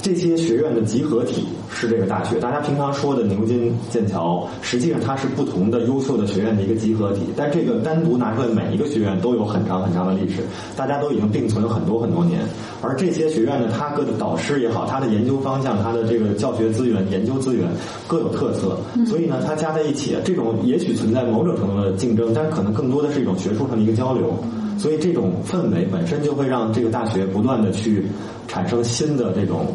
[0.05, 7.21] 这些学院的集合体是这个大学，大家平常说的牛津、剑桥，实际上它是不同的优秀的学院的一个集合体。
[7.35, 10.43] 但这个单独拿出来，每一个学院都有很长很长的历史，
[10.77, 12.39] 大家都已经并存很多很多年。
[12.83, 17.67] 而这些学院呢，它各的导师也好，它的研究方向、它的这个教学资源、研究资源
[18.07, 24.31] 各有特色，所以呢，它加在一起，这种也许存在某种程度的竞争，但可能更多的是一种学术上的一个交流。
[24.77, 28.05] 所以这种氛围本身就会让这个大学不断的去
[28.47, 29.65] 产生新的这种。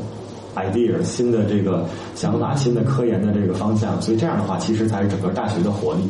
[0.57, 1.85] Idea 新的这个
[2.15, 6.01] 想法，新的科研的这个方向，所以这样的话，其实才是整个大学的活力。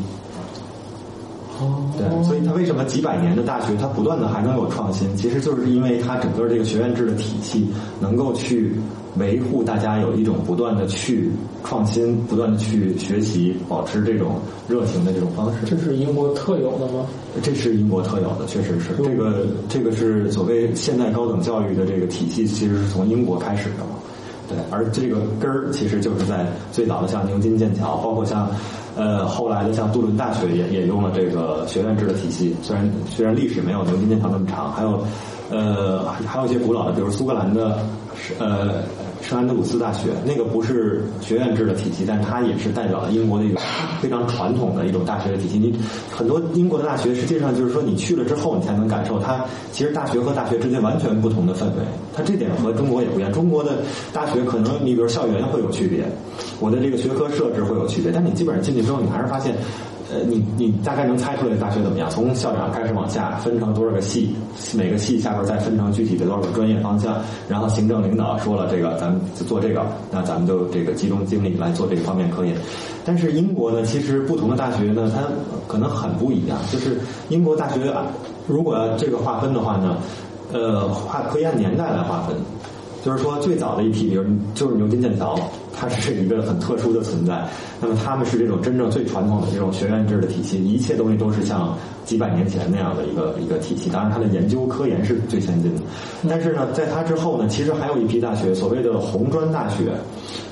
[1.61, 7.69] 哦，对，所以它为什么几百年的大学，它不断的还能有创新，其实就是因为它整个这个学院制的体系
[8.01, 8.73] 能够去
[9.19, 11.31] 维护大家有一种不断的去
[11.63, 14.37] 创新、不断的去学习、保持这种
[14.71, 15.67] 热情的这种方式。
[15.67, 17.05] 这是英国特有的吗？
[17.43, 18.95] 这是英国特有的，确实是。
[18.97, 24.00] 这个这个是所谓现代高等教育的这个体系，其实是从英国开始的嘛。
[24.51, 28.51] 对，而这个根儿其实就是在最早的像牛津、剑桥，包括像
[28.97, 32.57] 呃后来的像杜伦大学也也用了这个学院制的体系。
[32.61, 35.05] 虽然虽然历史没有牛津、剑桥那么长，还有
[35.51, 37.79] 呃还有一些古老的，比如苏格兰的
[38.39, 38.83] 呃
[39.21, 43.61] 圣安德鲁斯大学，那个不是学院制的体系，但它也是代表了英国的一个
[44.01, 45.59] 非常传统的一种大学的体系。
[45.59, 45.75] 你
[46.11, 51.83] 很多英国的大学，实际上就是说你去了之后，你才能感受它其实大学和大学之间完全不同的氛围。
[52.15, 53.31] 它这点和中国也不一样。
[53.33, 53.79] 中国的
[54.13, 56.05] 大学可能你比如校园会有区别，
[56.61, 59.55] 我的这个学科设置会有区别，但你基本上进去之后，你还是发现。
[60.13, 62.11] 呃，你你大概能猜出来大学怎么样？
[62.11, 64.35] 从校长开始往下分成多少个系，
[64.77, 67.17] 每个系下边再分成具体的多少个专业方向，
[67.49, 72.57] 然后行政领导说了这个，咱们就做这个，那咱们就这个集中精力来做这个方面科研。
[73.05, 75.23] 但是英国呢，其实不同的大学呢，它
[75.69, 76.59] 可能很不一样。
[76.73, 78.07] 就是英国大学啊，
[78.49, 79.97] 如果这个划分的话呢，
[80.53, 82.37] 呃，划可以按年代来划分。
[83.03, 85.35] 就是说，最早的一批，比如就是牛津、剑桥，
[85.75, 87.49] 它是一个很特殊的存在。
[87.81, 93.89] 那么他们是这种真正最传统的这种学院制的体系，一切东西都是像几百年前那样的一个一个体系。
[93.89, 95.81] 当然，它的研究科研是最先进的。
[96.29, 99.93] 但是呢，在它之后呢，其实还有一批大学，所谓的红砖大学，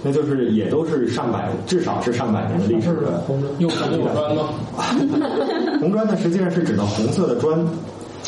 [0.02, 3.18] 那就是也都是上百，至少是上百年的历史的。
[3.26, 4.48] 红砖又红砖吗？
[5.80, 7.62] 红砖呢，实际上是指的红色的砖。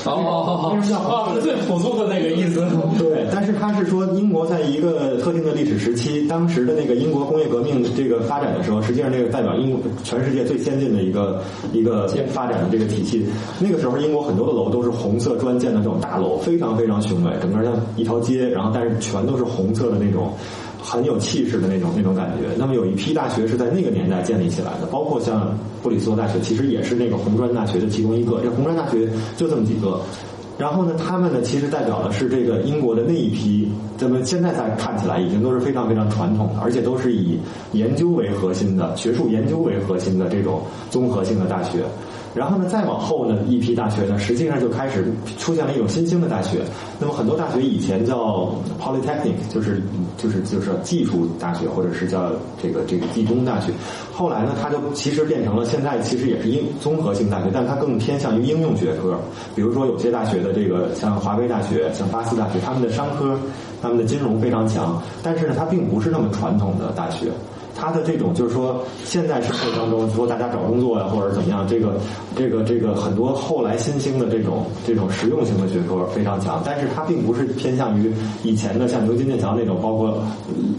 [0.05, 2.65] 哦哦哦，是最朴素的那个意思。
[2.99, 13.27] 对，但是他是说，英国在一个特定的历史时期，当时的那个英国工业革命这个发展的时候，实际上这个代表英国全世界最先进的一个一个发展的这个体系。
[13.59, 20.33] 那个时候，英国很多的楼都是红色砖建的这种大楼，非常非常雄伟，整个像一条街，然后但是全都是红色的那种。
[20.83, 22.49] 很有气势的那种那种感觉。
[22.59, 28.41] 那么有一批大学是在那个年代建立起来的，包括像布里斯托大学，其实也是那个红砖大学的其中一个。
[28.43, 30.01] 这红砖大学就这么几个。
[30.59, 33.67] 然后呢，他们呢其实代表的是这个英国的那一批，
[33.97, 37.39] 咱们现在才看起来已经都是非常非常传统的，而且都是以
[37.73, 41.79] 研究为核心的、学术研究为核心的这种综合性的大学。
[42.35, 46.61] 然后呢，再往后呢，一批大学呢，实际上就开始出现了一种新兴的大学。
[46.99, 49.83] 那么很多大学以前叫 polytechnic，就是
[50.17, 52.31] 就是就是技术大学，或者是叫
[52.63, 53.73] 这个这个技工大学。
[54.13, 59.19] 后来呢，它就其实变成了现在其实也是应综合性大学，但它更偏向于应用学科。
[59.57, 63.37] 比如说有些大学的这个像华威大学、像巴斯大学，他们的商科、
[63.83, 67.27] 他们的金融非常强，但是呢，它并不是那么传统的大学。
[67.75, 71.95] 它的这种就是说，现在社会当中说大家找工作呀，或者怎么样，这个
[72.37, 80.23] 这个这个很多后来新兴的这种这种实用型的学科非常强，但是它并不是偏向于以前的像牛津、剑桥那种，包括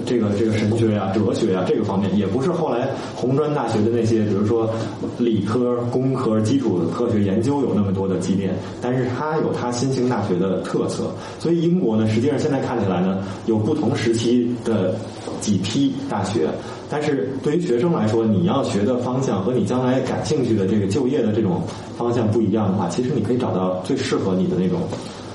[0.05, 4.69] 这个这个神学呀、哲学呀这个方面，也不是后来红砖大学的那些，比如说
[5.17, 11.11] 理科、工科、基础科学研究有那么多的积淀，但是它有它新兴大学的特色。
[11.39, 14.93] 所以英国呢，实际上现在看起来呢，有不同时期的
[15.39, 16.49] 几批大学。
[16.89, 21.61] 但是对于学生来说，你要学的方向和你将来感兴趣的这个就业的这种
[21.97, 24.81] 方向不一样的话，其实你可以找到最适合你的那种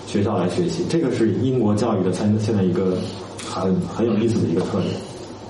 [0.07, 0.85] 学校来学习。
[0.89, 2.97] 这个是英国教育的现现在一个
[3.49, 4.93] 很很有意思的一个特点。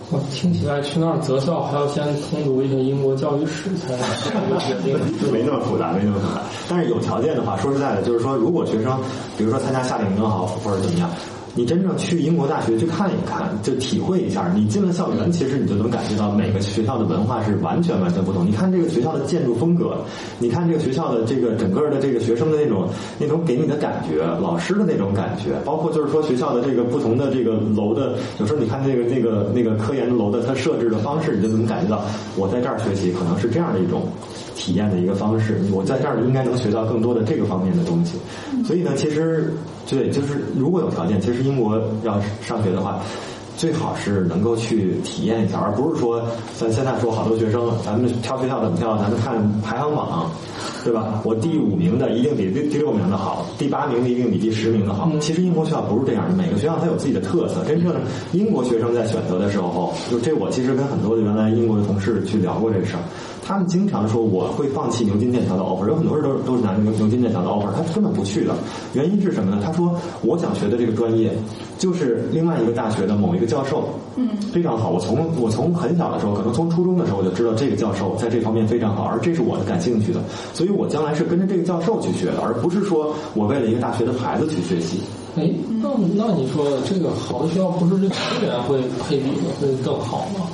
[0.09, 4.97] 我听起来去那儿择校还要先通读一下英国教育史才能决定，
[5.33, 6.43] 没那么复杂，没那么复杂。
[6.69, 8.97] 但是有条件的话，说实在的，就是说，如果学生，
[9.37, 11.11] 比如说参加夏令营也好，或者怎么样。
[11.57, 14.53] 你真正去英国大学去看一看，就体会一下。
[14.55, 18.47] 你进了校园，其实你就能感觉到每个学校的文化是完全完全不同。
[18.47, 19.97] 你看这个学校的建筑风格，
[20.39, 22.87] 你看这个学校的这个整个的这个学生的那种
[23.19, 32.05] 那种给你的感觉，老师的那种感觉，包括就是说学校的这个不同的这个楼的，有时候你看那个那个那个科研楼的它设置的方式，你就能感觉到
[32.37, 34.03] 我在这儿学习可能是这样的一种
[34.57, 35.61] 体验的一个方式。
[35.73, 38.19] 我在这儿应该能学到更多的这个方面的东西。
[38.65, 39.55] 所以呢，其实
[39.89, 41.37] 对，就是如果有条件，其实。
[41.47, 42.99] 英国要上学的话，
[43.57, 46.21] 最好是能够去体验一下，而不是说
[46.59, 48.97] 像现在说好多学生，咱们挑学校怎么挑？
[48.99, 50.29] 咱们看排行榜，
[50.83, 51.21] 对吧？
[51.23, 55.09] 我第五名的一定比第第六名的好，第八名的一定比第十名的好。
[55.21, 57.65] 其实英国学校不是这样的，每个学校它有自己的特色。
[57.65, 57.95] 真正
[58.33, 63.03] 英国学生在选择的时候，就这我其实跟很多的原来英国的同事去聊过这个事儿。
[63.47, 68.53] 他们经常说我会放弃牛津剑桥的 offer，有很多人都都是拿牛牛津剑桥的 offer，他根本不去的。
[68.93, 69.63] 原因是什么呢？
[69.65, 71.33] 他说我想学的这个专业
[71.79, 74.91] 就是另外一个大学的某一个教授，嗯，非常好。
[74.91, 80.21] 我从我从很小的时候，可能从初中的时候我就知道这个教授在这方面非常好，而这是我的感兴趣的，
[80.53, 84.99] 所以我将来是跟着这个教授去学的，而不是说我为了一个大学的牌子去学习。
[85.37, 85.49] 哎，
[85.81, 89.31] 那那你说这个好的学校不是这资源会配比
[89.61, 90.47] 会更好吗？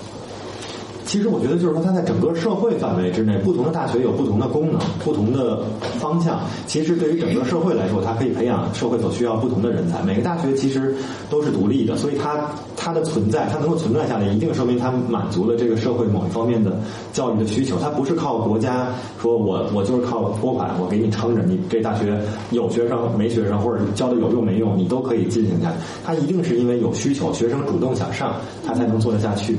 [1.12, 5.62] 其实我觉得就是说，它在整个社会范围之内，不同的大学有不同的功能、不同的
[5.98, 6.40] 方向。
[6.66, 10.00] 其实对于整个社会来说，它可以培养社会所需要不同的人才。
[10.04, 10.94] 每个大学其实
[11.28, 12.48] 都是独立的，所以它
[12.78, 16.80] 它的存在，它能够存在下来，一定说明它满足了这个社会某一方面的
[17.12, 17.76] 教育的需求。
[17.78, 18.88] 它不是靠国家
[19.20, 22.18] 说我我就是靠拨款，我给你撑着，你这大学
[22.52, 25.76] 有学生没学生，或者教的有用没用，你都可以进行下去。
[26.02, 29.58] 它一定是因为有需求，学生主动想上，它才能做得下去。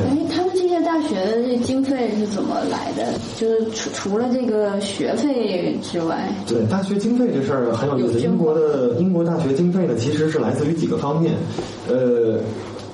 [0.00, 3.12] 哎，他们这些大学的这经费是怎么来的？
[3.36, 8.20] 就是除除了这个学费之外，对大学经费这事儿很有意思。
[8.20, 11.34] 英国的英国大学经费呢，其实是来自于几个方面。
[11.88, 12.38] 呃，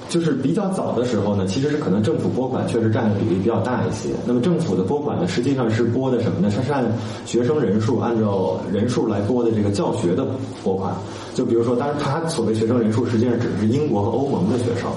[0.08, 4.08] 就是比较早的时候呢，其实是可能政府拨款确实占的比例比较大一些。
[4.26, 6.50] 那么政府的拨款呢，实际上是拨的什么呢？
[6.54, 6.84] 它是按
[7.24, 10.26] 学生人数，按照人数来拨的这个教学的
[10.64, 10.92] 拨款。
[11.34, 14.90] 就比如说，当然它所谓学生人数，实际上指的是英国和欧盟的学生。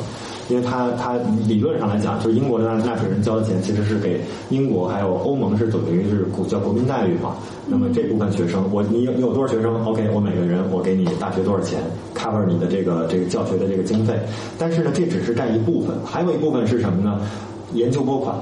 [0.52, 1.16] 因为他他
[1.48, 7.38] 理论上来讲，就是英国的纳税人交的钱其实是给英国还有欧盟是等于是国叫国民待遇嘛。
[7.66, 11.80] 那么这部分学生，我你有你有多少学生？OK，我每个人我给你大学多少钱
[12.14, 14.20] ，cover 你的这个这个教学的这个经费。
[14.58, 17.22] 但是呢，这只是占一部分，还有一部分是什么呢？
[17.74, 18.36] 研究拨款。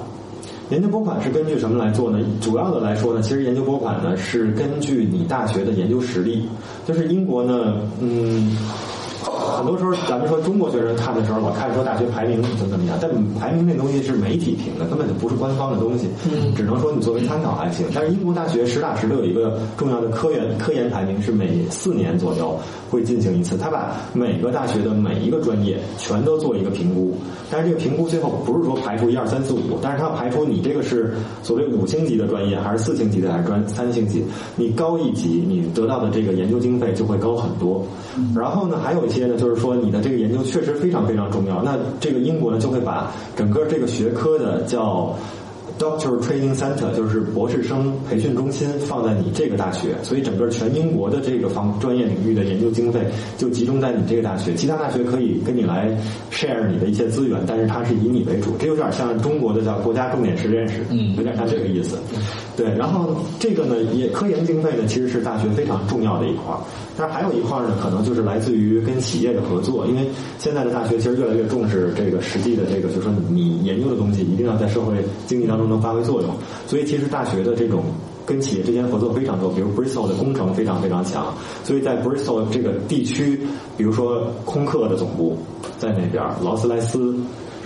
[0.71, 2.19] 研究拨款是根据什么来做呢？
[2.41, 6.47] 主要的来说呢，其实研究拨款呢是根据你大学的研究实力。
[6.87, 8.57] 就是英国呢，嗯。
[9.39, 16.07] 很多时候，咱们说中国学生看的时候，我看说大学排名怎么怎么样，但排名那东西是媒体评的，根本就不是官方的东西，
[16.55, 17.85] 只能说你作为参考还行。
[17.93, 22.57] 但是英国大学实打实的有一个重要的科研科研排名，是每四年左右
[22.89, 27.15] 会进行一次，他把每个大学的每一个专业全都做一个评估。
[27.51, 34.23] 但是这个评估最后不是说排除一二三四五，但是他要排除你这个是所谓五星级的专业，还是四星级的，还是专三星级？
[34.55, 37.83] 你高一级，你得到的这个研究经费就会高很多。
[38.35, 41.63] 然后呢，还有一些呢，就是说你的这个研究确实非常非常重要。
[41.63, 45.15] 那这个英国呢，就会把整个这个学科的叫。
[45.79, 52.99] Doctor Training Center 就是博士生培训中心放在你这个大学，所以整个全英国的这个方专业领域的研究经费
[53.37, 55.97] 就集中在你这个大学，其他大学可以跟你来
[56.33, 61.97] share 你的一些资源，但是它是以你为主，这有点像中国的叫国家重点实验室，嗯，有点像这个意思。
[62.57, 66.59] 对，然后这个呢，也科研经费呢，其实是大学非常重要的一块儿，
[66.99, 70.05] 但是还有一块呢，可能就是来自于跟企业的合作，因为
[70.37, 75.69] 现在的大学其实越来越重视这个实际的这个，就是说你研究的东西一定要在社会经济当中。
[75.69, 76.31] 能发挥作用，
[76.65, 77.83] 所以其实大学的这种
[78.25, 81.31] 跟企业之间合作非常多，比如 Bristol 的工程非常非常强，
[81.63, 83.39] 所以在 Bristol 这个地区，
[83.77, 85.37] 比如说空客的总部
[85.77, 87.15] 在那边，劳斯莱斯。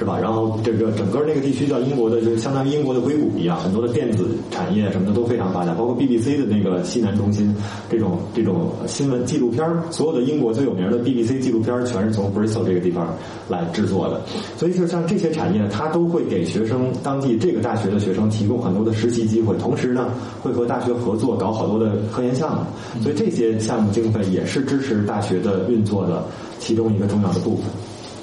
[0.04, 0.20] 是吧？
[0.22, 7.56] 然后这个整个那个地区叫英国的，就相当于英国的硅谷一样，很多的电子产业什么的都非常发达，包括 BBC 的那个西南中心，
[7.90, 13.16] 这种这种新闻纪录片儿所有的英国最有名的 BBC 纪录片儿全是从 Bristol 这个地方
[13.48, 14.20] 来制作的。
[14.58, 20.10] 所以就像这些产业，它都会给学生当地这个大学的学生提供很多的实习机会，同时呢，
[20.42, 23.02] 会和大学合作搞好多的科研项目。
[23.02, 26.26] 所以这些项目经费也是支持大学的运作的
[26.60, 27.68] 其中一个重要的部分。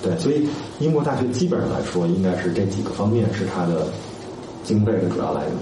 [0.03, 0.47] 对，所以
[0.79, 3.87] 英国大学基本上来说，应该是这几个方面是它的
[4.65, 5.53] 经费的主要来源。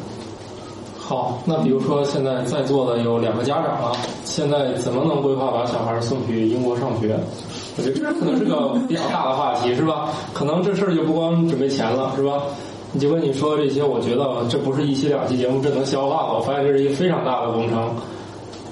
[0.97, 3.93] 好，那比如说现在在座的有两个家长了，
[4.25, 7.19] 现在怎么能规划把小孩送去英国上学？
[7.77, 10.11] 我觉得这可能是个比较大的话题，是吧？
[10.35, 12.43] 可能这事儿就不光准备钱了，是吧？
[12.93, 16.39] 你就跟你说这些，我觉得这不是一期两期节目这能消化的。
[16.39, 17.91] 我发现这是一个非常大的工程。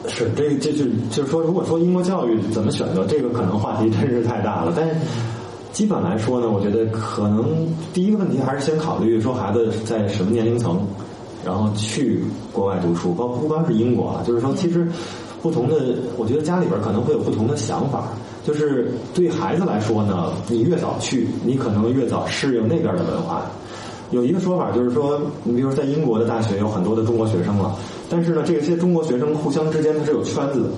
[0.09, 4.73] 是，这这就就是说，如果说英国教育怎么选择，这个可能话题真是太大了。
[4.77, 4.95] 但是
[5.77, 10.81] 基本来说呢，我觉得可能第一个问题还是先考虑说孩子在什么年龄层，
[11.45, 14.89] 然后去国外读书，包括不光是英国啊，就是说其实
[15.43, 18.05] 不同的，我觉得家里边可能会有不同的想法。
[18.43, 23.43] 就是对孩子来说呢，你越早去，你可能越早适应那边的文化。
[24.13, 27.77] 有一个说法就是说，你比如在英国的大学有很多的中国学生了，
[28.09, 30.69] 但是呢，这些中国学生互相之间它是有圈子的。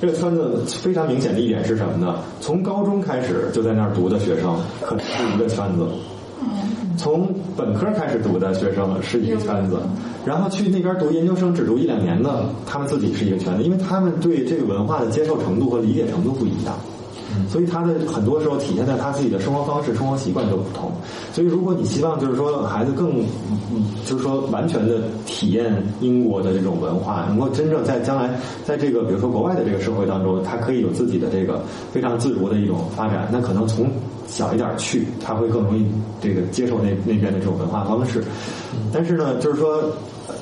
[0.00, 2.20] 这个圈子非常明显的一点是什么呢？
[2.40, 5.88] 从高中开始就在那儿读的学生可能是一个圈子，
[6.96, 9.80] 从本科开始读的学生是一个圈子，
[10.24, 16.74] 然后去那边读研究生只读一两年的，他们自己是一个圈子，因为他们对这个文化的接受程度和理解程度不一样。
[17.48, 20.90] 所以他的很多时候体现在他自己的生活方式、生活习惯都不同。
[21.32, 23.22] 所以如果你希望就是说孩子更，
[24.06, 28.30] 就是说完全的体验英国的这种文化，能够真正在将来
[28.64, 31.62] 在这个比如说国外的这个社会当中，他可以有自己的这个
[31.92, 33.90] 非常自如的一种发展，那可能从
[34.26, 35.86] 小一点去，他会更容易
[36.20, 38.22] 这个接受那那边的这种文化方式。
[38.92, 39.82] 但是呢，就是说。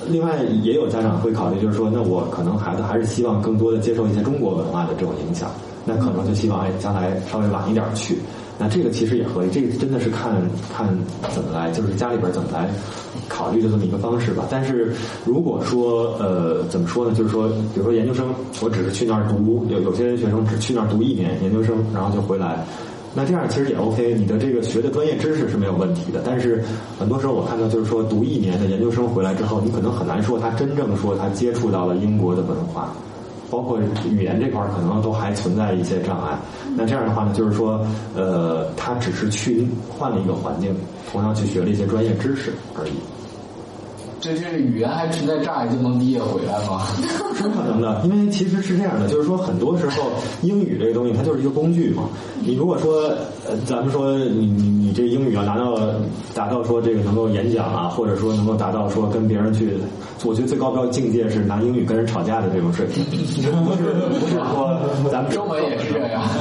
[0.08, 5.48] 另外，也有家长会考虑，就是说，那我可能孩子还是希望更多的接受一些中国文化的这种影响，
[5.86, 8.18] 那可能就希望哎，将来稍微晚一点去。
[8.58, 10.32] 那这个其实也合理，这个真的是看
[10.74, 10.88] 看
[11.34, 12.70] 怎么来，就是家里边怎么来
[13.28, 14.44] 考虑的这么一个方式吧。
[14.50, 14.92] 但是
[15.26, 17.14] 如果说呃，怎么说呢？
[17.14, 18.26] 就是说，比如说研究生，
[18.62, 22.64] 我只是去那儿读，有有些学生只去那儿读一年研究生，然后就回来。
[23.14, 26.22] 那这样其实也 OK，你的这个学的专业知识是没有问题的。
[26.24, 26.64] 但是
[26.98, 32.90] 很多时候我看到就是说，读一年的研究生回来之后，你可能很难说他真正说他接触到了英国的文化，
[33.56, 33.78] 包括
[34.10, 36.38] 语言这块儿可能都还存在一些障碍。
[36.76, 37.80] 那这样的话呢，就是说，
[38.14, 40.76] 呃，他只是去换了一个环境，
[41.10, 42.92] 同样去学了一些专业知识而已。
[44.20, 46.84] 这这语言还存在障碍就能毕业回来吗？
[47.34, 50.10] 是可能的，因为其实是这样的，就是说很多时候
[50.42, 52.02] 英语这个东西它就是一个工具嘛。
[52.42, 53.10] 你如果说
[53.48, 55.76] 呃，咱们说你你你这英语要达到
[56.34, 59.76] 达到说这个能够演讲啊，或者说能够达到说跟别人去，
[60.24, 63.04] 我觉得最高标境界是拿英语跟人吵架的这种水平，
[63.64, 63.82] 不是
[64.18, 64.78] 不是说
[65.10, 66.22] 咱们中文也是这样。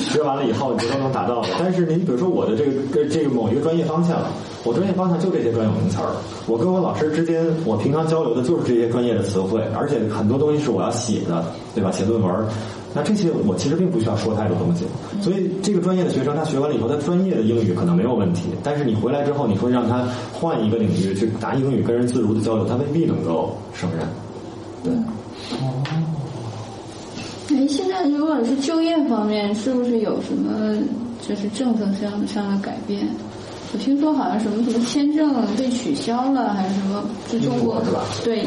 [0.00, 1.48] 学完了以后你就都能达到的。
[1.58, 4.18] 但是您比如说我的这个这个某一个专业方向，
[4.64, 6.08] 我专业方向就这些专有名词儿。
[6.46, 11.44] 我跟我老师之间，我平常交流的就是这些专业的词汇，而且很多东西是我要写的，
[11.74, 11.90] 对吧？
[11.90, 12.30] 写论文，
[12.94, 14.84] 那这些我其实并不需要说太多东西。
[15.20, 24.06] 所以这个专业的学生他学完了以后，他专业的英语可能没有问题，但是你回来之后，你说让他换一个领域去拿英语跟人自如的交流，他未必能够胜任。
[24.82, 24.92] 对。
[25.58, 25.82] 哦。
[27.50, 30.76] 哎，现在如果是就业方面，是不是有什么
[31.26, 33.08] 就是政策上上的改变？
[33.72, 37.02] 我听说好像什么什么签证被取消了，还是什么？
[37.30, 37.82] 就中国
[38.24, 38.46] 对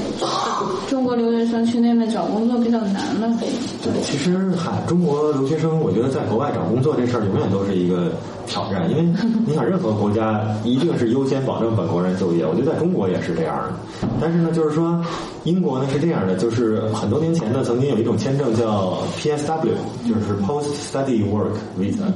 [0.87, 3.37] 中国留学生去那边找工作比较难了。
[3.39, 8.11] 对，其实嗨，中国留学生，我觉得在国外找工作这事儿永远都是一个
[8.47, 9.03] 挑战，因为
[9.45, 12.45] 你想，任何国家一定是优先保证本国人就业。
[12.45, 14.07] 我觉得在中国也是这样的。
[14.21, 15.03] 但是呢，就是说
[15.43, 19.75] 英国呢是这样的，就是很多年前呢，曾经有一种签证叫 PSW，
[20.07, 22.07] 就是 Post Study Work Visa。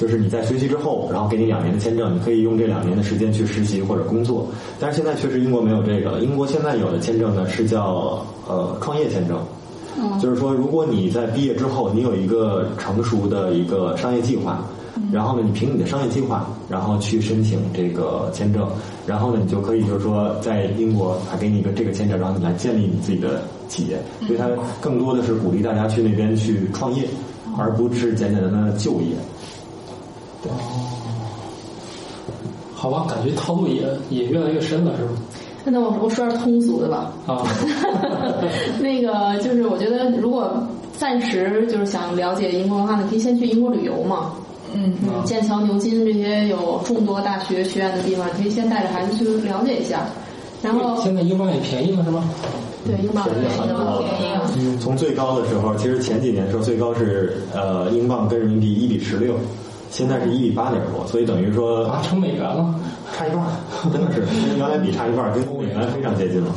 [0.00, 4.48] 就是你在学习之后，然后给你两年的签证，你可以用这两年的时间去实习或者工作。
[4.78, 6.20] 但是现在确实英国没有这个了。
[6.20, 9.38] 英国现在有的签证呢是叫呃创业签证，
[10.18, 14.64] 就是说如果你在毕业之后，你有一个成熟的一个商业计划，
[15.12, 18.66] 然后呢你凭你的商业计划，然后去申请这个签证，
[19.06, 24.00] 然后呢你就可以就是说在英国还给你一个这个签证，然后你来建立你自己的企业。
[24.26, 24.48] 所以它
[24.80, 27.04] 更多的是鼓励大家去那边去创业，
[27.58, 29.08] 而不是简简单单的就业。
[30.44, 30.50] 哦，
[32.74, 35.10] 好吧，感觉套路也也越来越深了，是吧？
[35.64, 37.12] 那我我说点通俗的吧。
[37.26, 37.44] 啊，
[38.80, 40.50] 那个就是我觉得，如果
[40.96, 44.32] 暂时就是想了解英国文化你，可以先去英国旅游嘛。
[44.72, 50.06] 嗯嗯，剑桥、牛津这些有众多大学学院的地方，你可以先带着孩子去了解一下。
[50.62, 52.22] 然后现在英镑也便宜了，是吗？
[52.86, 53.36] 对，英镑便
[53.66, 54.78] 宜了，便宜了。
[54.80, 59.34] 从最高的时候，其实前几年的时候最高是呃，英镑跟人民币一比十六。
[59.90, 62.74] 现在是一比八点多，所以等于说啊成美元了，
[63.16, 63.44] 差一半，
[63.92, 66.50] 真的是跟原来比差一半，跟美元非常接近了。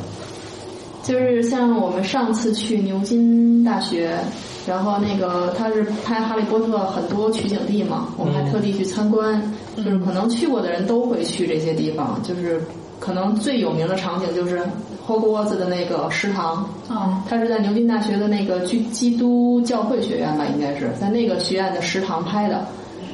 [1.01, 4.17] 就是像我们上次去牛津大学，
[4.65, 9.41] 然后那个他是拍《哈利波特》很多取景地嘛，我们还特地去参观。
[9.75, 12.61] 就是可能去过的人都会去这些地方，就是
[12.99, 14.61] 可能最有名的场景就是
[15.05, 22.63] 霍格沃兹的那个食堂，嗯，它是在牛津大学的那个基基督教会学院吧，应该是在那个学院的食堂拍的。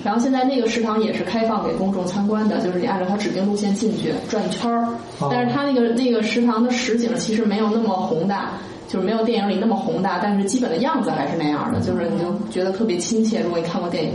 [0.03, 4.87] 然后现在那个食堂也是开放给公众参观的，就是你按照它指定路线进去转一圈儿。
[5.29, 8.51] 但是它那个那个食堂的实景其实没有那么宏大，
[8.87, 13.41] 就是没有电影里那么宏大，但是基本的样子还是那样的，就是你就觉得特别亲切。
[13.41, 14.11] 如果你看过电影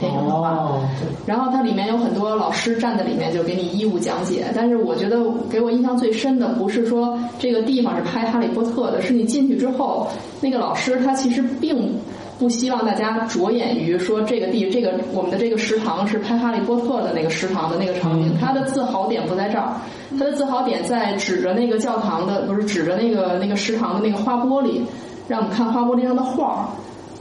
[0.00, 0.88] 电影的话，哦，
[1.26, 5.18] 然后它里面有很多老师站在里面就给你义务讲解，但是我觉得
[5.50, 10.08] 给我印象最深的不是说这个地方是拍《哈利波特》的，是你进去之后，
[10.40, 11.94] 那个老师他其实并
[12.38, 19.74] 不希望大家着眼于说这个地这个我们的这个食堂是拍《哈利波特》的那个食堂的那个场景，它的自豪点不在这儿，
[20.18, 24.80] 它的自豪点在指着那个教堂的不是指着那个那个食堂的那个花玻璃，
[25.26, 26.64] 让我们看花玻璃上的画儿，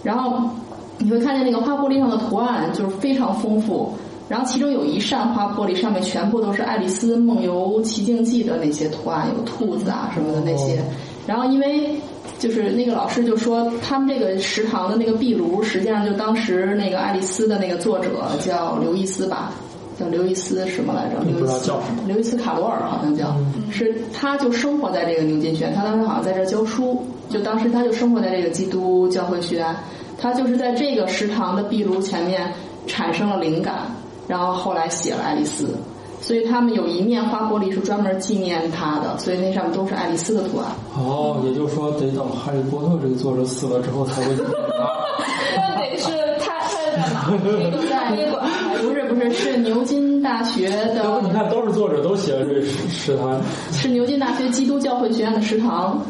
[0.03, 0.49] 然后。
[0.99, 3.93] 你会看见那个花玻璃上的图案就是非常丰富，
[4.27, 10.83] 然后其中有一扇花玻璃上面全部都是《爱丽丝梦游奇境记》的那些图案，有兔子啊什么的那些。
[11.27, 11.91] 然后因为
[12.39, 18.09] 就是那个老师就说，他们这个食堂的那个壁炉，实际上就当时那个爱丽丝的那个作者
[18.39, 19.51] 叫刘易斯吧，
[19.99, 21.19] 叫刘易斯什么来着？
[21.19, 23.35] 不刘易斯叫什么刘易斯卡罗尔好像叫，
[23.69, 29.75] 是他就生活在这个牛津学院，他当时好像在这儿教书，就当时他就生活在这个基督教会学院。
[30.19, 32.51] 他就是在这个食堂的壁炉前面
[32.87, 33.91] 产生了灵感，
[34.27, 35.77] 然后后来写了爱丽丝，
[36.19, 40.67] 所以他们有一面花玻璃是专门纪念他的，所以那上面都是爱丽丝的图案。
[40.95, 44.43] 哦，也就是说，得等《哈利波特》这个作者死了之后才会写
[45.55, 47.31] 那得是他他在哪？
[47.31, 48.45] 那个在咖啡馆
[48.81, 53.39] 不是不是，是牛津大学的，你看，都是作者都写了这食食堂，
[53.71, 56.01] 是牛津大学基督教会学院的食堂。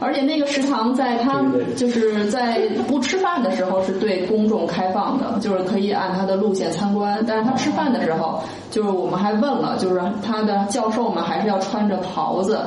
[0.00, 1.44] 而且那个食堂在他
[1.76, 7.22] 就是在不吃饭的时候是对公众开放的，就是可以按他的路线参观。
[7.28, 12.58] 但是他吃饭的时候，就是我们还问了，就是他的教授们还是要穿着袍子，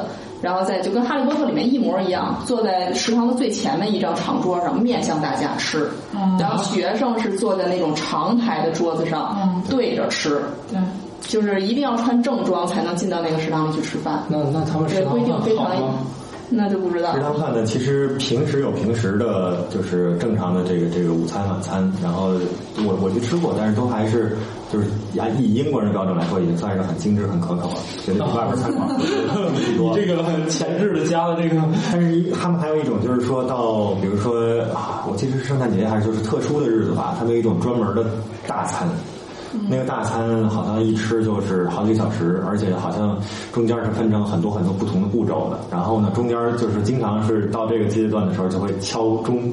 [0.44, 5.90] 然后在就跟《哈利波特》里面一模一样，坐在食堂的最前面一张长桌上，面向大家吃。
[6.40, 10.40] 然后学生是坐在那种长台的桌子上，对着吃。
[10.70, 10.80] 对，
[11.22, 14.22] 就是一定要穿正装才能进到那个食堂里去吃饭。
[14.28, 15.66] 那那他们食对，堂规定非常？
[16.56, 17.20] 那就不知道食。
[17.20, 21.92] 堂饭呢，其实平时有平时的，就是正常的这个这个午餐晚餐。
[22.02, 22.32] 然后
[22.86, 24.38] 我我去吃过，但是都还是
[24.72, 24.86] 就是
[25.20, 28.88] 按以英国人的标准来说，已经算是很精致、很可口了，绝对比外边餐馆
[29.54, 29.96] 你多。
[29.96, 38.06] 这个很前置的加了这个，但是他们还有一种就是说到，比如说啊，我记得是圣诞节还是就是特殊的日子吧，他们有一种专门的
[38.48, 38.88] 大餐。
[39.70, 43.18] 那个大餐好像一吃就是好几个小时，而且好像
[43.52, 45.60] 中间是分成很多很多不同的步骤的。
[45.72, 49.52] 然后呢，中间就是经常是到这个阶段的时候就会敲钟，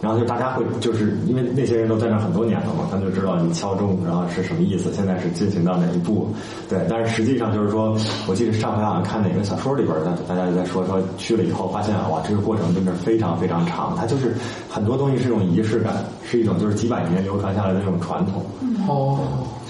[0.00, 6.28] 然后就大家会就是因为那些人都在那很多年了嘛，他们就知道你敲钟，然后是什么意思，现在是进行到哪一步。
[6.68, 7.96] 对，但是实际上就是说，
[8.28, 14.34] 我记得上回好像看哪个小说里边，大大家就在说说去了以后发现，哇，这个过程真的非常非常长，它就是
[14.68, 18.42] 很多东西是一种仪式感，是一种就是几百年流传下来的那种传统。
[18.86, 19.18] 哦，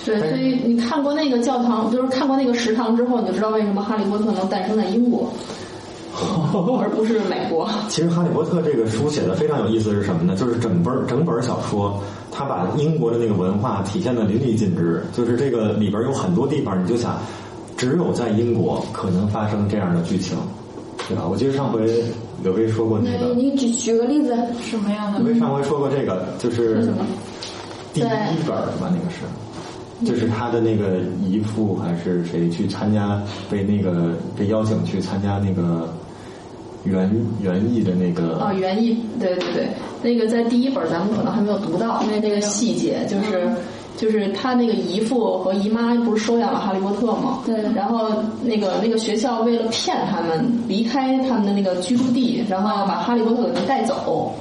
[0.05, 5.31] 对，所以你看过那个教堂，就是看过那个食堂之后，你就知道为什么哈利波特能诞生在英国，
[6.81, 7.69] 而不是美国。
[7.89, 10.37] 其实《哈利波特》这个书写的非常有意思是什么呢？
[10.37, 12.01] 就是整本整本小说，
[12.31, 15.03] 它把英国的那个文化体现的淋漓尽致。
[15.13, 17.19] 就是这个里边有很多地方，你就想，
[17.77, 20.37] 只有在英国可能发生这样的剧情，
[21.09, 21.27] 对吧？
[21.29, 22.03] 我记得上回
[22.43, 25.33] 刘威说过那那个，你举举个例子，什么样的柳？
[25.33, 26.87] 薇上回说过这个，就是
[27.93, 28.05] 第一
[28.47, 29.23] 本儿吧，那个是。
[30.05, 35.89] 就是他的那个姨父还是谁去参加，被那个被邀请去参加那个
[36.85, 37.11] 园
[37.43, 39.69] 园艺的那个啊，园艺，对对对，
[40.03, 43.51] 那个在第一本咱们可能还没有读到，因为那个细节就是。
[43.97, 47.39] 就是他那个姨父和姨妈不是收养了哈利波特吗？
[47.47, 48.09] 对然后
[48.43, 54.35] 那个那个学校为了骗他们离开他们的那个居住地，然后要把哈利波特给带走，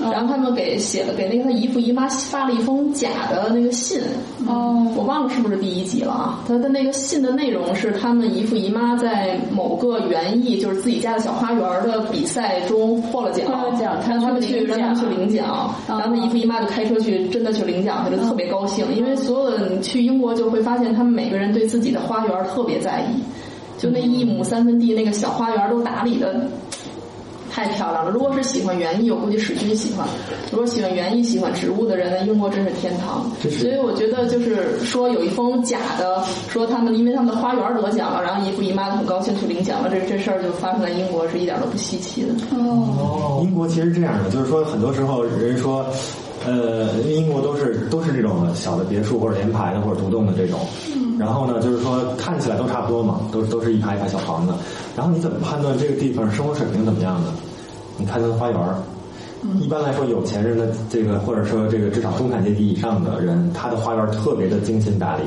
[0.00, 4.00] 然后他们给写了给那个他姨父姨妈发了一封假的那个信。
[4.46, 6.42] 哦，我忘了是不是第一集了啊？
[6.48, 23.22] 他的那个信的内容是他们姨父姨妈在某个园艺，就是自己家的小花园的比赛中获了奖，获了奖让他们去他让他们去去领领奖，然后他姨父姨妈就开车去，真的去领奖，他就特别高兴，因为所有的你去英国就会发现，他们每个人对自己的花园特别在意，
[23.78, 26.48] 就那一亩三分地那个小花园都打理的。
[27.50, 28.10] 太漂亮了！
[28.10, 30.06] 如果是喜欢园艺，我估计史军喜欢；
[30.52, 33.30] 如果喜欢园艺、喜欢植物的人，那英国真是天堂。
[33.42, 42.28] 所以我觉得，就是说有一封假的，说他们因为他们的花园得奖了，然后姨父姨妈很高兴去领奖了，这这事儿就发生在英国，是一点都不稀奇的。
[42.56, 45.84] 哦，英国其实这样的，就是说很多时候人说，
[46.46, 50.60] 呃，英国都是都是这种小的别墅或者联排的或者独栋的这种，
[51.20, 54.54] 然后呢，就是说看起来都差不多嘛，都都是一排一排小房子。
[54.96, 57.28] 然后你怎么判断这个地方生活水平怎么样呢？
[57.98, 58.58] 你看它的花园。
[59.60, 65.22] 一般来说，有钱人的这个，或者说这个至少中产阶级以上的人，他的花园特别的精心打理。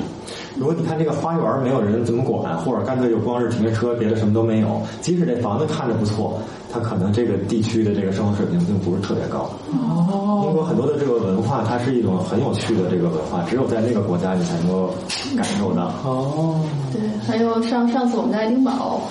[0.56, 6.40] 如果你看这个花园没有人怎么管，或者干脆就光是停着车，别的什么都没有，即使这房子看着不错，
[6.72, 9.50] 它可能这个地区的这个生活水平并不是特别高。
[9.72, 14.94] 哦，英国很多的这个文化，它是一种很有趣的这个文化，只有在那个国家你才能够
[15.36, 15.86] 感受到。
[16.06, 19.02] 哦，对，还有上上次我们在爱丁堡，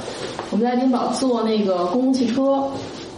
[0.53, 2.62] 我们在爱丁堡坐那个公共汽车。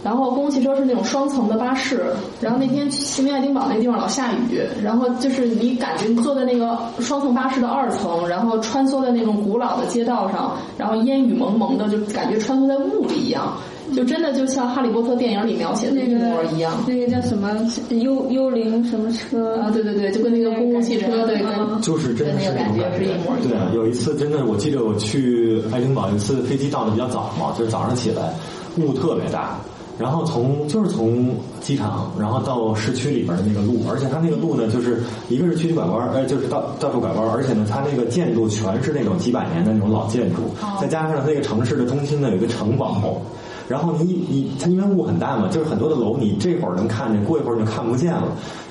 [0.05, 2.05] 然后公共汽车是那种双层的巴士，
[2.39, 13.57] 然后那天去爱丁堡那个地方老下雨，然后就是你感觉坐在那个双层巴士的二层，然后穿梭在那种古老的街道上，然后烟雨蒙蒙的，就感觉穿梭在雾里一样，
[13.95, 16.71] 就真的就像哈利波特电影里描写的一模一样。
[16.87, 17.51] 那个叫什么
[17.89, 19.71] 幽幽灵什么车啊？
[19.71, 23.49] 对对对，就跟那个公共汽车对，跟就是真的是那种感觉是一模一样。
[23.49, 28.31] 对啊，有一次真的，我记得我去爱丁堡，有一次飞机到的比较早嘛，就是早上起来
[28.77, 29.57] 雾特别大。
[29.97, 31.29] 然后从就是从
[31.61, 40.41] 机场，然后到市区里边的那个路，而且它那个路呢，就是一个是曲曲拐弯，呃，就是到到处拐弯，而且呢，它那个建筑全是那种几百年的那种老建筑，
[40.81, 43.21] 再加上那个城市的中心呢有一个城堡，
[43.69, 48.23] 然后你你它因为雾很大嘛，就是很多的楼你这会儿能看见，过一会儿就看不见了。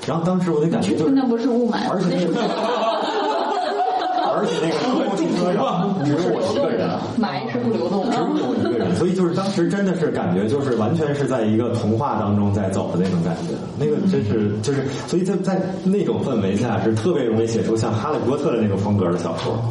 [0.05, 2.39] 然后当时我就感觉就是那不是雾霾，而且那个
[4.37, 19.61] 而且那个公共汽车上只有我一个人，霾是不流动的，只有我一个人，所以就是当时真的是感觉就是完全是在一个童话当中在走的那种感觉，那个真是就是所以在在那种氛围下是特别容易写出像哈利波特的那种风格的小说。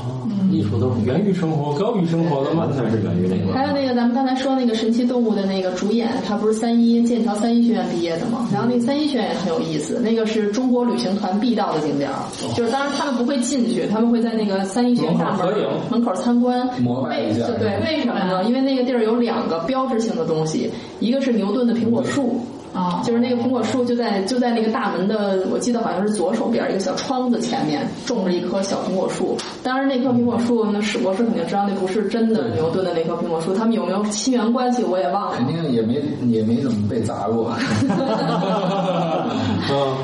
[0.50, 3.52] 艺术都是源于生活，高于生活的嘛，完全是源于那个。
[3.52, 8.48] 还有那个咱们刚才说那个神奇动物的那个主演，他不是三一剑桥三一学院毕业的吗？
[8.52, 12.16] 然后那个三一学院也很有意思，那个是中国旅行团必到的景点儿，
[12.54, 15.54] 就是当然他们不会进去，他们会在那个三一学院大门
[15.90, 16.68] 门口参观。
[16.68, 18.44] 为对为什么呢？
[18.44, 20.70] 因为那个地儿有两个标志性的东西，
[21.00, 22.40] 一个是牛顿的苹果树。
[22.74, 29.36] 啊，就是那个苹果树就在就在那个大门的，我记得好像是左手边一个小窗子前面种着一棵小苹果树。
[29.62, 33.54] 当然，那棵苹果树那史博士肯定知道，那不是真的牛顿的那棵苹果树。
[33.54, 35.36] 他们有没有亲缘关系，我也忘了。
[35.36, 37.52] 肯定也没也没怎么被砸过。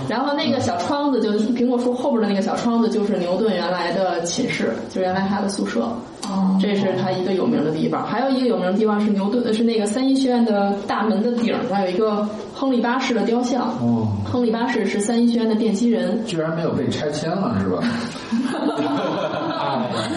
[0.09, 5.89] 然后那个小窗子，就苹果树后边的那个小窗子，就是牛顿原来的寝室，就原来他的宿舍。
[6.31, 8.07] 哦，这是它一个有名的地方。
[8.07, 12.29] 还有一个有名的地方是牛顿，是那个三一学院的大门的顶上有一个。
[12.53, 13.63] 亨利八世的雕像。
[13.81, 16.23] 哦，亨利八世是三一学院的奠基人。
[16.27, 17.83] 居然没有被拆迁了，是吧？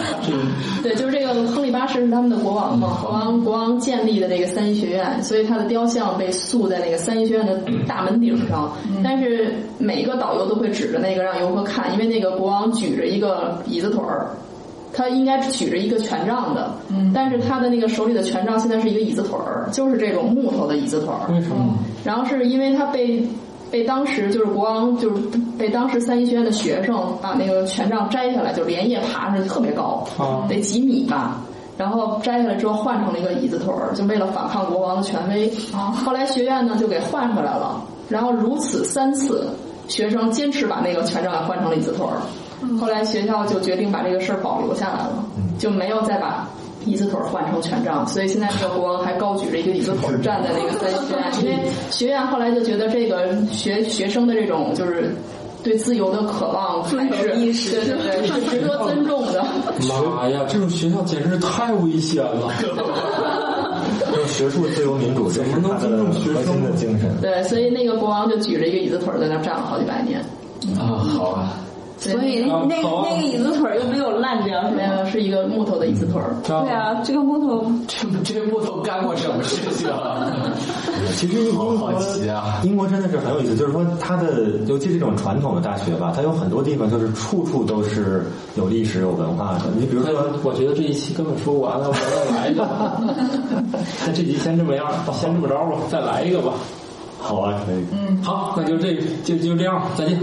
[0.84, 7.58] 对，就是这个亨利八世是他们的国王嘛，国王国王建立的那个三一学院，所以他的雕像被塑在那个三一学院的
[7.88, 8.70] 大门顶上。
[9.02, 14.28] 但是每一个导游都会指着那个让游客看，因为那个国王举着一个椅子腿儿。
[14.94, 16.72] 他应该举着一个权杖的，
[17.14, 21.34] 但是他的那个手里的权杖现在是一个椅子腿儿，就是这种木头的椅子腿儿。
[21.34, 21.78] 为什么？
[22.06, 23.28] 然后是因为他被
[23.72, 25.22] 被当时就是国王就是
[25.58, 30.08] 被当时三一学院的学生把那个权杖摘下来，就连夜爬上去特别高，
[30.48, 31.42] 得几米吧。
[31.76, 35.52] 然后摘下来之后换成了一个椅子腿儿，就为了反抗国王的权威。
[36.06, 39.48] 后来学院呢就给换回来了，然后如此三次，
[39.88, 42.22] 学生坚持把那个权杖换成了椅子腿儿。
[42.80, 45.24] 后来学校就决定把这个事儿保留下来了，
[45.58, 46.48] 就没有再把
[46.86, 51.24] 椅子腿换成权杖，所以现在这个国王还高举着一个椅子腿站在那个三学院，
[51.58, 55.16] 因为学院后来就觉得这个学学生的这种就是
[55.64, 59.46] 对自由的渴望还是意识，对对对，是值得尊重的。
[59.88, 62.52] 妈呀，这种学校简直是太危险了！
[64.28, 67.10] 学术自由民主怎么能尊重学生的精神。
[67.22, 70.20] 对，所以那个国王就举着一个椅子腿在那站了好几百年。
[70.78, 71.54] 啊，好啊。
[72.12, 76.36] 所以那那那个椅子腿又没有烂掉，是吧，是一个木头的椅子腿儿。
[76.44, 79.90] 对啊，这个木头， 这这木头干过什么事情？
[81.16, 81.94] 其实英国
[82.64, 88.24] 英国真的是很有意思，就是说它的，尤其这种传统的大学吧，它有很多地方就是处处都是
[88.56, 89.66] 有历史有文化的。
[89.78, 92.68] 你比如说，我觉得这一期根本说不完了，我再来一个。
[94.06, 96.54] 那这集先这么样，先这么着吧，再来一个吧。
[97.20, 97.86] 好啊，可以。
[97.92, 100.18] 嗯，好，那就这就就这样，再见。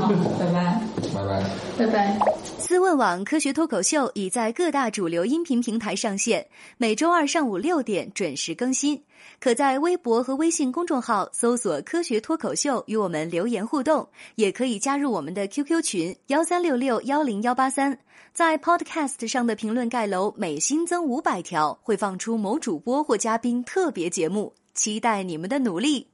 [0.00, 0.80] 好，拜拜，
[1.12, 1.44] 拜拜，
[1.78, 2.18] 拜拜。
[2.58, 6.46] 思问网科学脱口秀已在各大主流音频平台上线，
[6.78, 9.02] 每周二上午六点准时更新。
[9.40, 17.98] 可在微博和微信公众号搜索“科学脱口秀”与我们留言互动，也可以加入我们的 QQ 群幺三六六幺零幺八三。
[18.32, 26.13] 在 Podcast 上的评论盖楼每新增五百条，会放出某主播或嘉宾特别节目，期待你们的努力。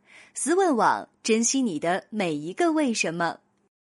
[0.33, 3.39] 思问网，珍惜你的每一个为什么。